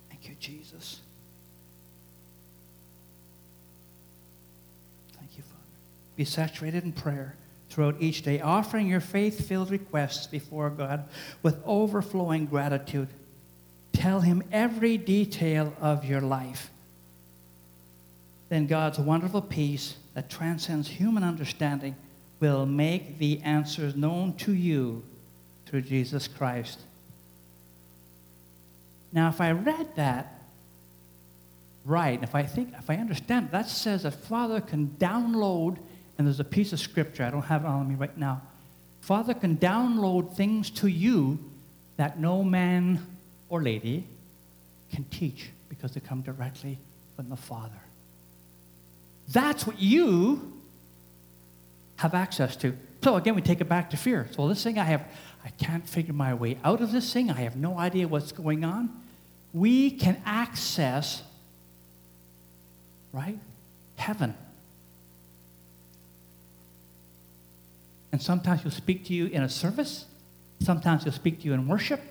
[0.08, 1.00] Thank you, Jesus.
[5.17, 5.63] Thank you, Father.
[6.15, 7.36] Be saturated in prayer
[7.72, 11.10] throughout each day, offering your faith filled requests before God
[11.41, 13.08] with overflowing gratitude.
[13.94, 16.70] Tell Him every detail of your life
[18.52, 21.96] then God's wonderful peace that transcends human understanding
[22.41, 25.04] will make the answers known to you
[25.67, 26.80] through Jesus Christ.
[29.13, 30.41] Now, if I read that
[31.86, 35.78] right, if I think, if I understand, that says that Father can download,
[36.18, 38.41] and there's a piece of scripture, I don't have it on me right now.
[39.01, 41.39] Father can download things to you
[41.97, 43.05] that no man
[43.49, 44.05] or lady
[44.91, 46.78] can teach because they come directly
[47.16, 47.82] from the Father.
[49.30, 50.61] That's what you
[52.02, 52.76] have access to.
[53.04, 54.28] So again, we take it back to fear.
[54.32, 55.06] So this thing I have,
[55.45, 57.30] I can't figure my way out of this thing.
[57.30, 58.89] I have no idea what's going on.
[59.54, 61.22] We can access,
[63.14, 63.38] right?
[63.97, 64.34] Heaven.
[68.12, 70.06] And sometimes he'll speak to you in a service.
[70.60, 72.02] Sometimes he'll speak to you in worship.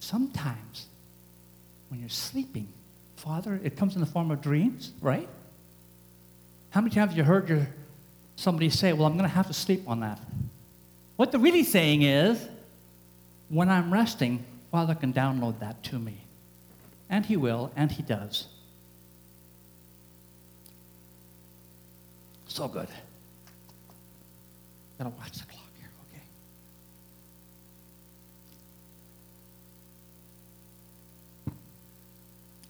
[0.00, 0.86] Sometimes
[1.90, 2.66] when you're sleeping,
[3.16, 5.28] Father, it comes in the form of dreams, right?
[6.70, 7.68] How many times have you heard your,
[8.36, 10.18] somebody say, Well, I'm going to have to sleep on that?
[11.16, 12.48] What they're really saying is,
[13.48, 16.16] when I'm resting, Father can download that to me.
[17.10, 18.46] And He will, and He does.
[22.46, 22.88] So good.
[24.98, 26.22] Gotta watch the clock here, okay?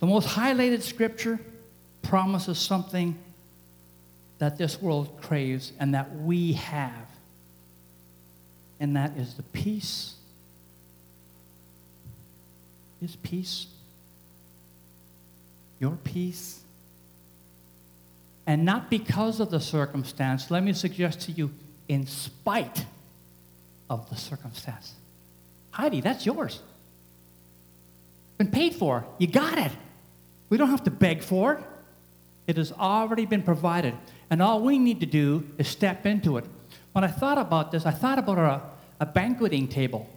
[0.01, 1.41] The most highlighted scripture
[2.03, 3.19] promises something
[4.43, 7.07] that this world craves and that we have.
[8.81, 10.15] And that is the peace.
[13.01, 13.69] His peace.
[15.79, 16.59] Your peace.
[18.45, 20.51] And not because of the circumstance.
[20.51, 21.53] Let me suggest to you,
[21.87, 22.85] in spite
[23.89, 24.95] of the circumstance.
[25.71, 26.59] Heidi, that's yours.
[28.39, 29.05] Been paid for.
[29.19, 29.71] You got it.
[30.49, 31.65] We don't have to beg for it.
[32.49, 33.95] It has already been provided.
[34.33, 36.47] And all we need to do is step into it.
[36.93, 38.63] When I thought about this, I thought about a,
[38.99, 40.09] a banqueting table.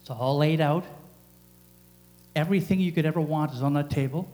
[0.00, 0.86] It's all laid out.
[2.34, 4.26] Everything you could ever want is on that table.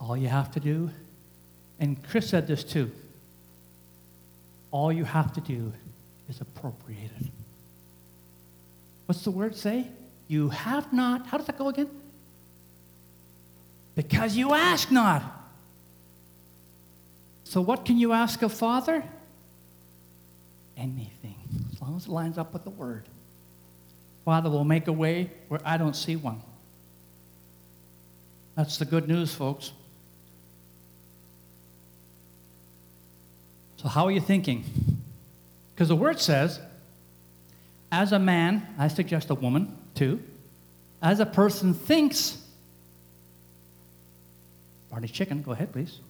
[0.00, 0.88] All you have to do,
[1.80, 2.92] and Chris said this too,
[4.70, 5.72] all you have to do
[6.28, 7.26] is appropriate it.
[9.06, 9.88] What's the word say?
[10.28, 11.90] You have not, how does that go again?
[13.96, 15.40] Because you ask not.
[17.54, 19.04] So, what can you ask of Father?
[20.76, 21.36] Anything,
[21.72, 23.04] as long as it lines up with the Word.
[24.24, 26.42] Father will make a way where I don't see one.
[28.56, 29.70] That's the good news, folks.
[33.76, 34.64] So, how are you thinking?
[35.76, 36.58] Because the Word says,
[37.92, 40.20] as a man, I suggest a woman too,
[41.00, 42.36] as a person thinks,
[44.90, 46.00] Barney Chicken, go ahead, please.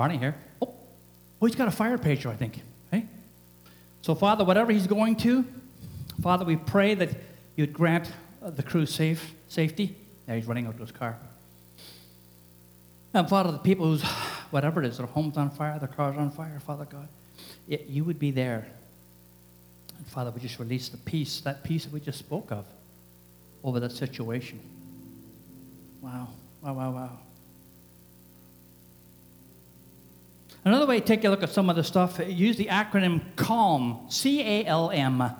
[0.00, 0.34] Barney here.
[0.62, 0.72] Oh,
[1.42, 2.62] oh he's got a fire pager, I think.
[2.90, 3.04] Hey?
[4.00, 5.44] So, Father, whatever he's going to,
[6.22, 7.10] Father, we pray that
[7.54, 8.10] you'd grant
[8.42, 9.94] uh, the crew safe safety.
[10.26, 11.18] Yeah, he's running out to his car.
[13.12, 14.02] And Father, the people who's,
[14.50, 17.08] whatever it is, their home's on fire, their car's on fire, Father God,
[17.68, 18.66] it, you would be there.
[19.98, 22.64] And Father, we just release the peace, that peace that we just spoke of
[23.62, 24.60] over that situation.
[26.00, 26.28] Wow,
[26.62, 27.18] wow, wow, wow.
[30.64, 34.10] Another way to take a look at some of the stuff, use the acronym CALM,
[34.10, 35.18] C A L M.
[35.18, 35.34] Go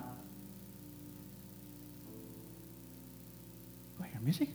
[3.99, 4.49] ahead, music.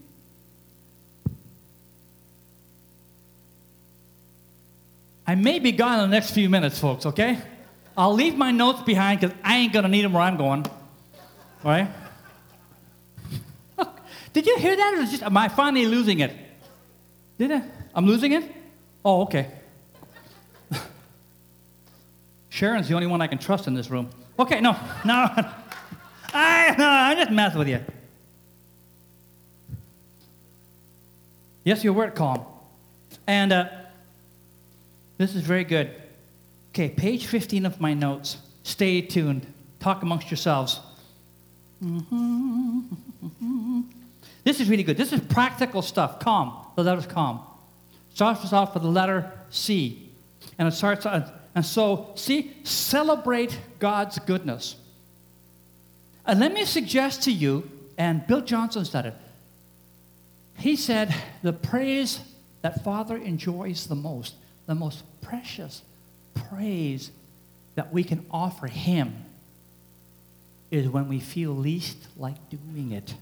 [5.27, 7.39] I may be gone in the next few minutes, folks, okay?
[7.97, 10.67] I'll leave my notes behind because I ain't going to need them where I'm going.
[10.67, 11.89] All right?
[14.33, 14.95] Did you hear that?
[14.95, 16.33] Or just, am I finally losing it?
[17.39, 17.63] Did I?
[17.95, 18.45] I'm losing it?
[19.05, 19.49] Oh, okay.
[22.57, 24.09] Sharon's the only one I can trust in this room.
[24.39, 24.73] Okay, no,
[25.05, 25.29] no.
[26.33, 27.81] I, no, I'm just messing with you.
[31.65, 32.47] Yes, your word calm.
[33.27, 33.69] And uh,
[35.19, 35.91] this is very good.
[36.71, 38.39] Okay, page 15 of my notes.
[38.63, 39.47] Stay tuned.
[39.79, 40.81] Talk amongst yourselves.
[41.85, 42.81] Mm-hmm.
[44.45, 44.97] This is really good.
[44.97, 46.21] This is practical stuff.
[46.21, 46.57] Calm.
[46.77, 47.41] The letter's calm.
[48.15, 50.09] Starts us off with the letter C.
[50.57, 54.77] And it starts on and so, see, celebrate God's goodness.
[56.27, 59.15] And let me suggest to you, and Bill Johnson said it,
[60.59, 62.21] he said, the praise
[62.61, 64.35] that Father enjoys the most,
[64.67, 65.81] the most precious
[66.35, 67.11] praise
[67.75, 69.25] that we can offer Him
[70.71, 73.15] is when we feel least like doing it.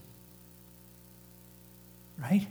[2.21, 2.45] Right?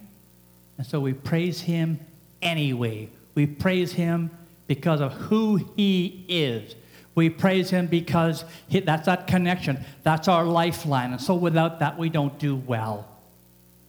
[0.78, 2.00] And so we praise Him
[2.40, 3.10] anyway.
[3.34, 4.30] We praise Him
[4.66, 6.74] because of who He is.
[7.14, 9.84] We praise Him because he, that's that connection.
[10.02, 11.12] That's our lifeline.
[11.12, 13.08] And so without that, we don't do well.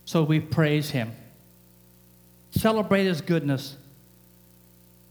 [0.05, 1.11] So we praise Him.
[2.51, 3.77] Celebrate His goodness.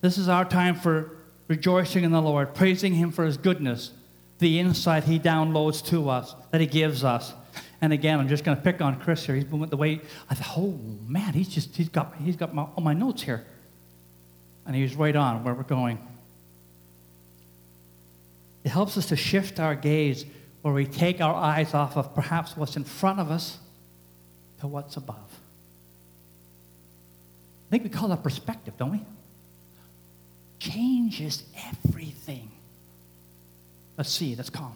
[0.01, 1.11] This is our time for
[1.49, 3.91] rejoicing in the Lord, praising Him for His goodness,
[4.39, 7.33] the insight He downloads to us, that He gives us.
[7.81, 9.35] And again, I'm just going to pick on Chris here.
[9.35, 10.01] He's been with the way
[10.31, 13.45] I thought, oh man, he's just he's got he's got my, all my notes here
[14.67, 15.99] and he's right on where we're going.
[18.65, 20.25] It helps us to shift our gaze
[20.63, 23.59] where we take our eyes off of perhaps what's in front of us
[24.61, 25.19] to what's above.
[27.69, 29.03] I think we call that perspective, don't we?
[30.59, 32.51] Changes everything.
[33.99, 34.75] Let's see, let's calm.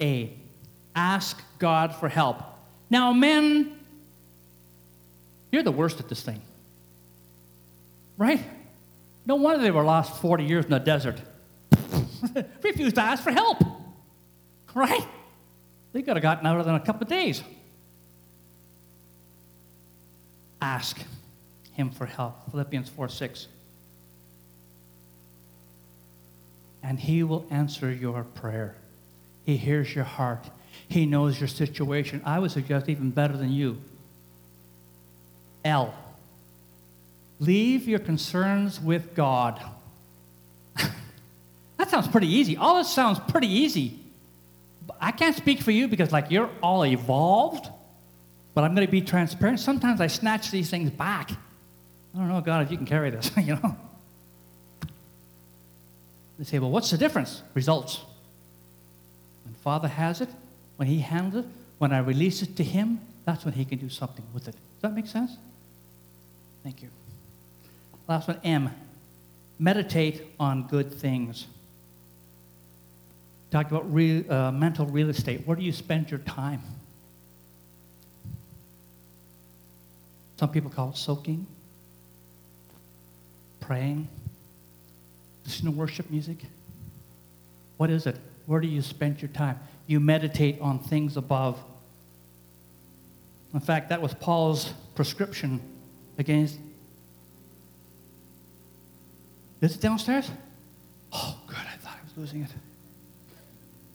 [0.00, 0.32] A,
[0.94, 2.42] ask God for help.
[2.88, 3.78] Now, men,
[5.52, 6.40] you're the worst at this thing.
[8.16, 8.40] Right?
[9.24, 11.20] No wonder they were lost 40 years in the desert.
[12.62, 13.58] refused to ask for help.
[14.74, 15.06] Right?
[15.92, 17.42] They could have gotten out of in a couple of days.
[20.60, 20.98] Ask
[21.72, 22.50] him for help.
[22.50, 23.46] Philippians 4 6.
[26.82, 28.76] And he will answer your prayer.
[29.44, 30.44] He hears your heart.
[30.88, 32.22] He knows your situation.
[32.24, 33.78] I would suggest even better than you.
[35.64, 35.94] L.
[37.38, 39.60] Leave your concerns with God.
[41.76, 42.56] that sounds pretty easy.
[42.56, 43.98] All this sounds pretty easy.
[45.00, 47.68] I can't speak for you because, like, you're all evolved,
[48.54, 49.60] but I'm going to be transparent.
[49.60, 51.30] Sometimes I snatch these things back.
[51.30, 53.76] I don't know, God, if you can carry this, you know?
[56.38, 57.42] They say, well, what's the difference?
[57.54, 58.00] Results.
[59.44, 60.28] When Father has it,
[60.76, 63.88] when He handles it, when I release it to Him, that's when He can do
[63.88, 64.52] something with it.
[64.52, 65.32] Does that make sense?
[66.62, 66.88] Thank you.
[68.08, 68.70] Last one, M.
[69.58, 71.46] Meditate on good things.
[73.50, 75.46] Talked about real, uh, mental real estate.
[75.46, 76.62] Where do you spend your time?
[80.38, 81.46] Some people call it soaking,
[83.60, 84.08] praying,
[85.44, 86.38] listening to worship music.
[87.78, 88.16] What is it?
[88.44, 89.58] Where do you spend your time?
[89.86, 91.58] You meditate on things above.
[93.54, 95.60] In fact, that was Paul's prescription
[96.18, 96.58] against.
[99.66, 100.30] Is it downstairs?
[101.12, 101.56] Oh, good.
[101.56, 102.50] I thought I was losing it.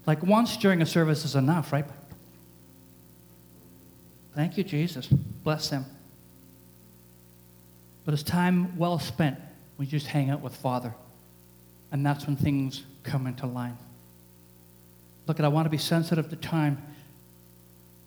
[0.05, 1.85] Like once during a service is enough, right?
[4.35, 5.07] Thank you, Jesus.
[5.07, 5.85] Bless them.
[8.03, 9.39] But it's time well spent
[9.77, 10.93] when you just hang out with Father.
[11.93, 13.77] And that's when things come into line.
[15.25, 16.83] Look, I want to be sensitive to time.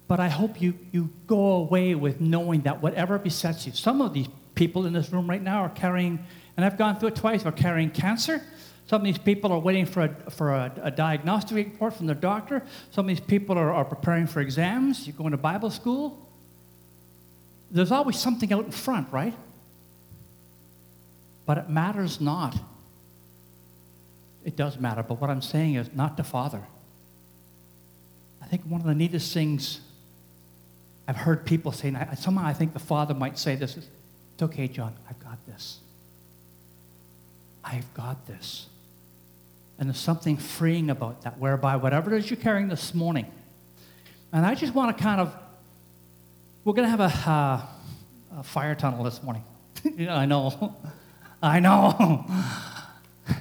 [0.06, 4.12] But I hope you, you go away with knowing that whatever besets you, some of
[4.12, 6.26] these people in this room right now are carrying,
[6.56, 8.42] and I've gone through it twice, are carrying cancer.
[8.86, 12.14] Some of these people are waiting for a, for a, a diagnostic report from their
[12.14, 12.62] doctor.
[12.90, 15.06] Some of these people are, are preparing for exams.
[15.06, 16.28] You're going to Bible school.
[17.70, 19.34] There's always something out in front, right?
[21.46, 22.56] But it matters not.
[24.44, 26.62] It does matter, but what I'm saying is not to Father.
[28.42, 29.80] I think one of the neatest things
[31.08, 33.88] I've heard people say, and somehow I think the Father might say this is,
[34.34, 35.78] it's okay, John, I've got this.
[37.64, 38.66] I've got this.
[39.78, 43.26] And there's something freeing about that, whereby whatever it is you're carrying this morning,
[44.32, 45.34] and I just want to kind of,
[46.64, 49.44] we're going to have a, uh, a fire tunnel this morning.
[50.08, 50.76] I know.
[51.40, 52.26] I know.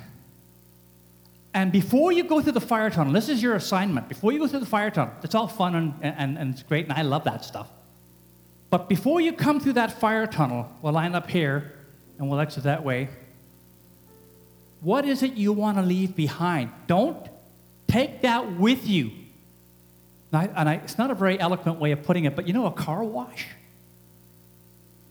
[1.53, 4.07] and before you go through the fire tunnel, this is your assignment.
[4.07, 6.85] Before you go through the fire tunnel, it's all fun and, and, and it's great,
[6.85, 7.67] and I love that stuff.
[8.69, 11.73] But before you come through that fire tunnel, we'll line up here
[12.19, 13.09] and we'll exit that way.
[14.83, 16.71] What is it you want to leave behind?
[16.87, 17.27] Don't
[17.87, 19.11] take that with you.
[20.31, 22.53] And, I, and I, it's not a very eloquent way of putting it, but you
[22.53, 23.47] know, a car wash?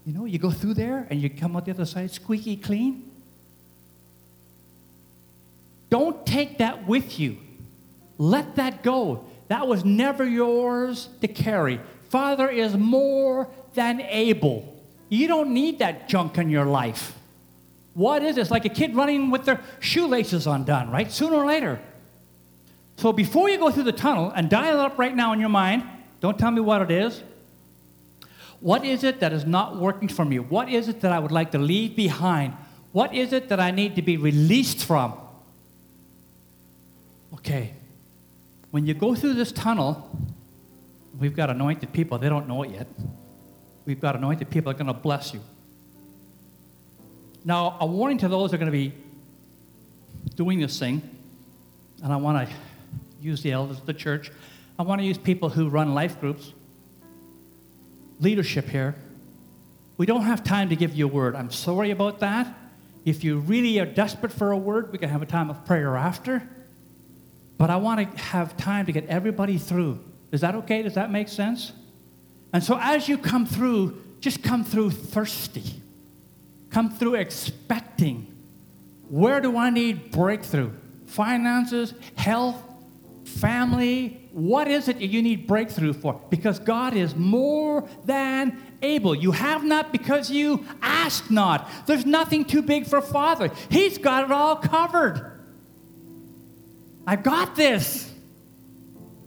[0.05, 3.11] You know, you go through there and you come out the other side squeaky clean.
[5.89, 7.39] Don't take that with you.
[8.19, 9.25] Let that go.
[9.49, 11.81] That was never yours to carry.
[12.09, 14.83] Father is more than able.
[15.09, 17.17] You don't need that junk in your life.
[17.95, 18.51] What is this?
[18.51, 21.11] Like a kid running with their shoelaces undone, right?
[21.11, 21.81] Sooner or later.
[22.97, 25.49] So before you go through the tunnel and dial it up right now in your
[25.49, 25.85] mind,
[26.21, 27.23] don't tell me what it is.
[28.61, 30.39] What is it that is not working for me?
[30.39, 32.55] What is it that I would like to leave behind?
[32.93, 35.15] What is it that I need to be released from?
[37.35, 37.73] Okay,
[38.71, 40.09] when you go through this tunnel,
[41.19, 42.19] we've got anointed people.
[42.19, 42.87] They don't know it yet.
[43.85, 45.41] We've got anointed people that are going to bless you.
[47.45, 48.93] Now, a warning to those who are going to be
[50.37, 51.03] doing this thing,
[52.03, 52.55] and I want to
[53.21, 54.31] use the elders of the church.
[54.79, 56.53] I want to use people who run life groups,
[58.21, 58.95] leadership here.
[59.97, 61.35] We don't have time to give you a word.
[61.35, 62.55] I'm sorry about that.
[63.05, 65.97] If you really are desperate for a word, we can have a time of prayer
[65.97, 66.49] after.
[67.59, 69.99] But I want to have time to get everybody through.
[70.31, 70.83] Is that okay?
[70.83, 71.73] Does that make sense?
[72.53, 75.82] And so as you come through, just come through thirsty
[76.73, 78.27] come through expecting.
[79.09, 80.73] Where do I need breakthrough?
[81.07, 82.57] Finances, health,
[83.25, 84.29] family.
[84.33, 86.21] What is it you need breakthrough for?
[86.31, 89.15] Because God is more than able.
[89.15, 91.69] You have not because you ask not.
[91.87, 93.51] There's nothing too big for Father.
[93.69, 95.31] He's got it all covered.
[97.07, 98.11] I've got this.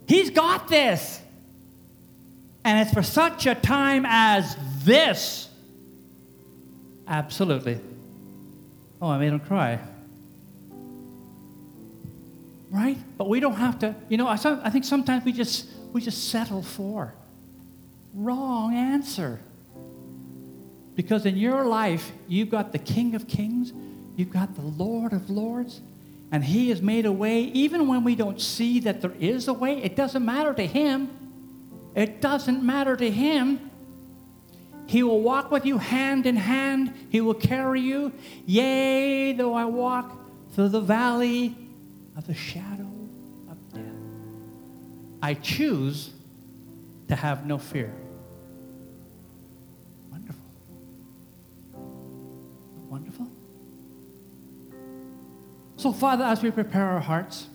[0.08, 1.20] He's got this.
[2.64, 5.45] And it's for such a time as this
[7.08, 7.80] Absolutely.
[9.00, 9.78] Oh, I made him cry.
[12.70, 12.98] right?
[13.16, 16.28] But we don't have to, you know, I, I think sometimes we just, we just
[16.30, 17.14] settle for
[18.14, 19.40] wrong answer.
[20.94, 23.72] Because in your life, you've got the King of Kings,
[24.16, 25.80] you've got the Lord of Lords,
[26.32, 27.42] and He has made a way.
[27.42, 31.10] Even when we don't see that there is a way, it doesn't matter to Him.
[31.94, 33.65] It doesn't matter to Him.
[34.86, 38.12] He will walk with you hand in hand, He will carry you.
[38.46, 40.12] Yea, though I walk
[40.54, 41.56] through the valley
[42.16, 42.88] of the shadow
[43.50, 43.82] of death,
[45.20, 46.10] I choose
[47.08, 47.92] to have no fear.
[50.10, 50.44] Wonderful.
[52.88, 53.26] Wonderful.
[55.76, 57.48] So, Father, as we prepare our hearts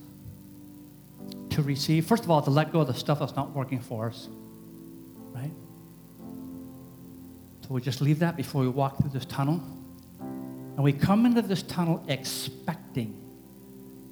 [1.51, 4.07] to receive, first of all, to let go of the stuff that's not working for
[4.07, 4.27] us,
[5.33, 5.51] right?
[7.71, 9.61] We just leave that before we walk through this tunnel.
[10.19, 13.17] And we come into this tunnel expecting,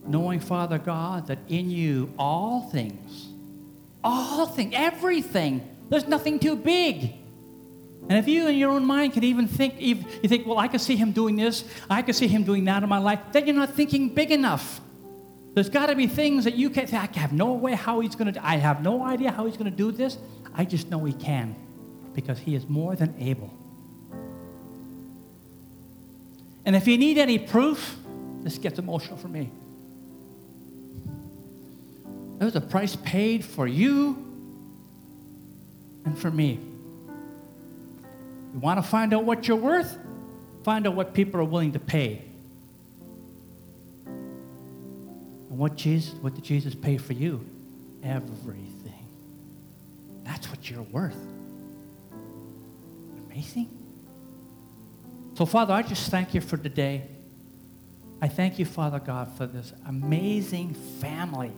[0.07, 3.28] knowing, Father God, that in you all things,
[4.01, 7.16] all things, everything, there's nothing too big.
[8.07, 10.70] And if you in your own mind can even think, if you think, well, I
[10.70, 13.45] can see him doing this, I can see him doing that in my life, then
[13.45, 14.80] you're not thinking big enough.
[15.53, 18.16] There's got to be things that you can't say, I have no way how he's
[18.16, 20.18] going to, I have no idea how he's going to do this.
[20.55, 21.57] I just know he can
[22.14, 23.53] because he is more than able.
[26.66, 27.95] And if you need any proof,
[28.41, 29.49] this gets emotional for me.
[32.38, 34.26] There's a price paid for you
[36.05, 36.60] and for me.
[38.53, 39.97] You want to find out what you're worth?
[40.64, 42.22] Find out what people are willing to pay.
[44.05, 47.45] And what Jesus, what did Jesus pay for you?
[48.03, 49.07] Everything.
[50.24, 51.18] That's what you're worth.
[53.30, 53.69] Amazing.
[55.36, 57.07] So, Father, I just thank you for today.
[58.21, 61.51] I thank you, Father God, for this amazing family.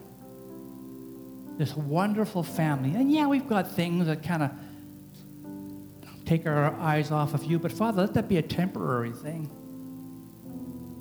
[1.58, 2.96] This wonderful family.
[2.96, 4.52] And yeah, we've got things that kind of
[6.26, 7.58] take our eyes off of you.
[7.58, 9.50] But Father, let that be a temporary thing.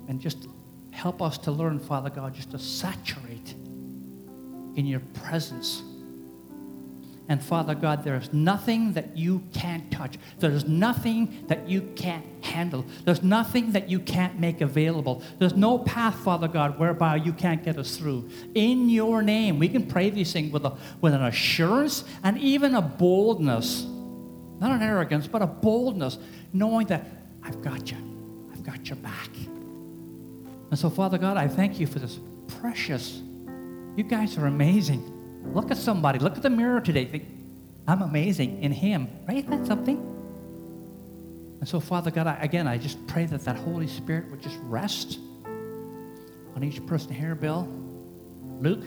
[0.07, 0.47] And just
[0.91, 3.53] help us to learn, Father God, just to saturate
[4.75, 5.83] in your presence.
[7.31, 10.17] And Father God, there is nothing that you can't touch.
[10.39, 12.85] There's nothing that you can't handle.
[13.05, 15.23] There's nothing that you can't make available.
[15.39, 18.29] There's no path, Father God, whereby you can't get us through.
[18.53, 22.75] In your name, we can pray these things with, a, with an assurance and even
[22.75, 23.87] a boldness
[24.61, 26.19] not an arrogance, but a boldness,
[26.53, 27.07] knowing that
[27.41, 27.97] I've got you.
[28.53, 29.29] I've got your back.
[30.69, 32.19] And so, Father God, I thank you for this
[32.59, 33.23] precious.
[33.95, 35.20] You guys are amazing.
[35.45, 36.19] Look at somebody.
[36.19, 37.05] Look at the mirror today.
[37.05, 37.25] Think,
[37.87, 39.09] I'm amazing in Him.
[39.27, 39.37] Right?
[39.37, 39.97] Isn't that something?
[41.59, 44.57] And so, Father God, I, again, I just pray that that Holy Spirit would just
[44.63, 45.19] rest
[46.55, 47.35] on each person here.
[47.35, 47.67] Bill,
[48.59, 48.83] Luke,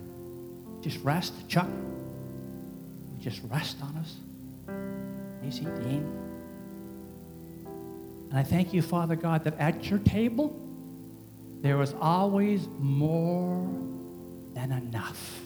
[0.82, 1.32] just rest.
[1.48, 1.68] Chuck,
[3.18, 4.16] just rest on us.
[5.46, 6.20] Easy, Dean.
[8.30, 10.54] And I thank you, Father God, that at your table,
[11.62, 13.66] there was always more
[14.54, 15.40] than enough.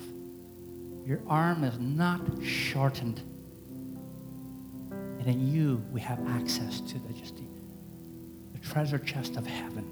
[1.07, 3.21] Your arm is not shortened.
[4.91, 7.45] And in you, we have access to the, just the,
[8.55, 9.85] the treasure chest of heaven.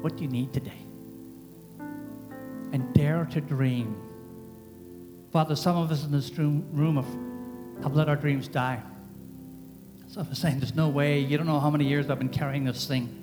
[0.00, 0.84] What do you need today?
[2.72, 3.96] And dare to dream.
[5.32, 8.82] Father, some of us in this room, room have, have let our dreams die.
[10.08, 12.28] So I was saying, there's no way, you don't know how many years I've been
[12.28, 13.22] carrying this thing.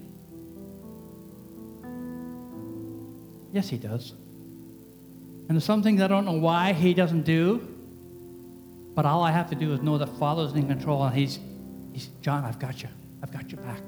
[3.52, 4.14] Yes, he does.
[5.48, 7.68] And there's some things I don't know why he doesn't do,
[8.96, 11.40] but all I have to do is know that Father's in control and he's,
[11.92, 12.90] he's John, I've got you.
[13.22, 13.82] I've got your back.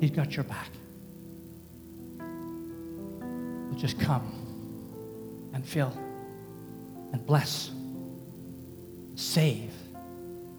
[0.00, 0.70] He's got your back.
[2.18, 5.92] We'll just come and fill
[7.12, 7.70] and bless,
[9.14, 9.72] save,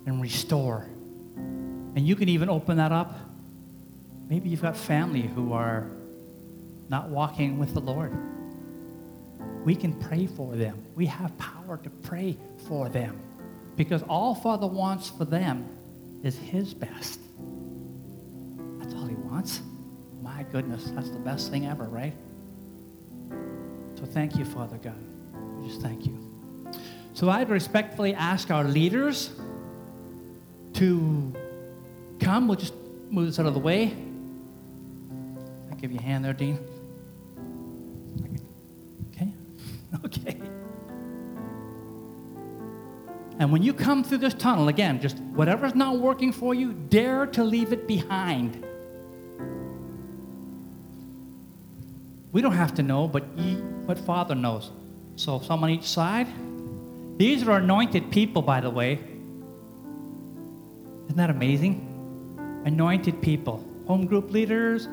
[0.05, 0.87] and restore
[1.95, 3.15] and you can even open that up.
[4.29, 5.89] Maybe you've got family who are
[6.89, 8.11] not walking with the Lord.
[9.63, 10.83] We can pray for them.
[10.95, 12.37] We have power to pray
[12.67, 13.19] for them
[13.75, 15.67] because all Father wants for them
[16.23, 17.19] is His best.
[18.79, 19.61] That's all He wants.
[20.21, 22.13] My goodness, that's the best thing ever, right?
[23.95, 24.99] So thank you, Father God.
[25.65, 26.19] Just thank you.
[27.13, 29.31] So I'd respectfully ask our leaders
[30.73, 31.33] to
[32.19, 32.47] come.
[32.47, 32.73] We'll just
[33.09, 33.95] move this out of the way.
[35.69, 36.59] I'll give you a hand there, Dean.
[40.05, 40.37] Okay.
[43.39, 47.25] And when you come through this tunnel, again, just whatever's not working for you, dare
[47.27, 48.63] to leave it behind.
[52.31, 54.71] We don't have to know, but you, but Father knows.
[55.15, 56.27] So, some on each side.
[57.17, 58.93] These are anointed people, by the way.
[61.05, 62.61] Isn't that amazing?
[62.65, 63.63] Anointed people.
[63.87, 64.87] Home group leaders,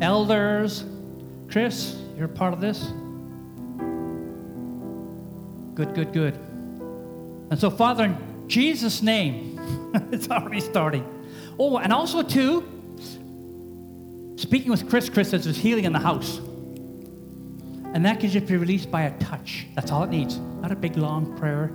[0.00, 0.84] elders.
[1.48, 2.92] Chris, you're part of this?
[5.78, 6.34] Good, good, good.
[6.34, 9.60] And so, Father, in Jesus' name,
[10.10, 11.06] it's already starting.
[11.56, 12.66] Oh, and also, too,
[14.34, 16.38] speaking with Chris, Chris says there's healing in the house.
[17.94, 19.68] And that can just be released by a touch.
[19.76, 20.38] That's all it needs.
[20.38, 21.70] Not a big, long prayer.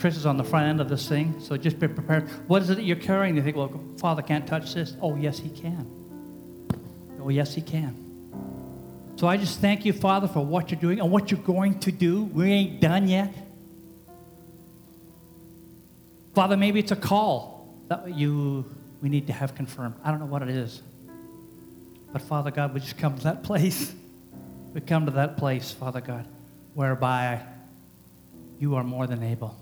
[0.00, 2.28] Chris is on the front end of this thing, so just be prepared.
[2.46, 3.34] What is it that you're carrying?
[3.34, 4.94] You think, well, Father can't touch this.
[5.02, 5.84] Oh, yes, He can.
[7.20, 8.09] Oh, yes, He can.
[9.20, 11.92] So I just thank you, Father, for what you're doing and what you're going to
[11.92, 12.24] do.
[12.24, 13.34] We ain't done yet.
[16.34, 18.64] Father, maybe it's a call that you
[19.02, 19.96] we need to have confirmed.
[20.02, 20.80] I don't know what it is.
[22.14, 23.94] But Father God, we just come to that place.
[24.72, 26.26] We come to that place, Father God,
[26.72, 27.42] whereby
[28.58, 29.54] you are more than able.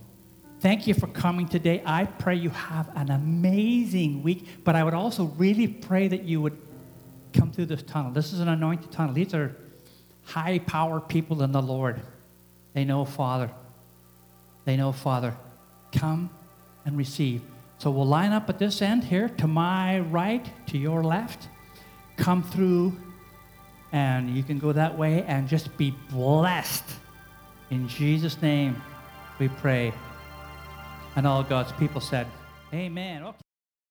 [0.61, 1.82] Thank you for coming today.
[1.84, 6.40] I pray you have an amazing week, but I would also really pray that you
[6.42, 6.56] would
[7.33, 8.12] come through this tunnel.
[8.12, 9.14] This is an anointed tunnel.
[9.14, 9.57] These are
[10.24, 12.01] high power people in the Lord.
[12.74, 13.51] They know Father.
[14.64, 15.37] They know Father.
[15.93, 16.31] Come
[16.85, 17.43] and receive.
[17.79, 21.49] So we'll line up at this end here to my right, to your left.
[22.16, 22.97] Come through,
[23.93, 26.85] and you can go that way and just be blessed.
[27.70, 28.83] In Jesus' name,
[29.39, 29.93] we pray.
[31.16, 32.26] And all God's people said,
[32.72, 33.22] Amen.
[33.22, 33.47] Okay.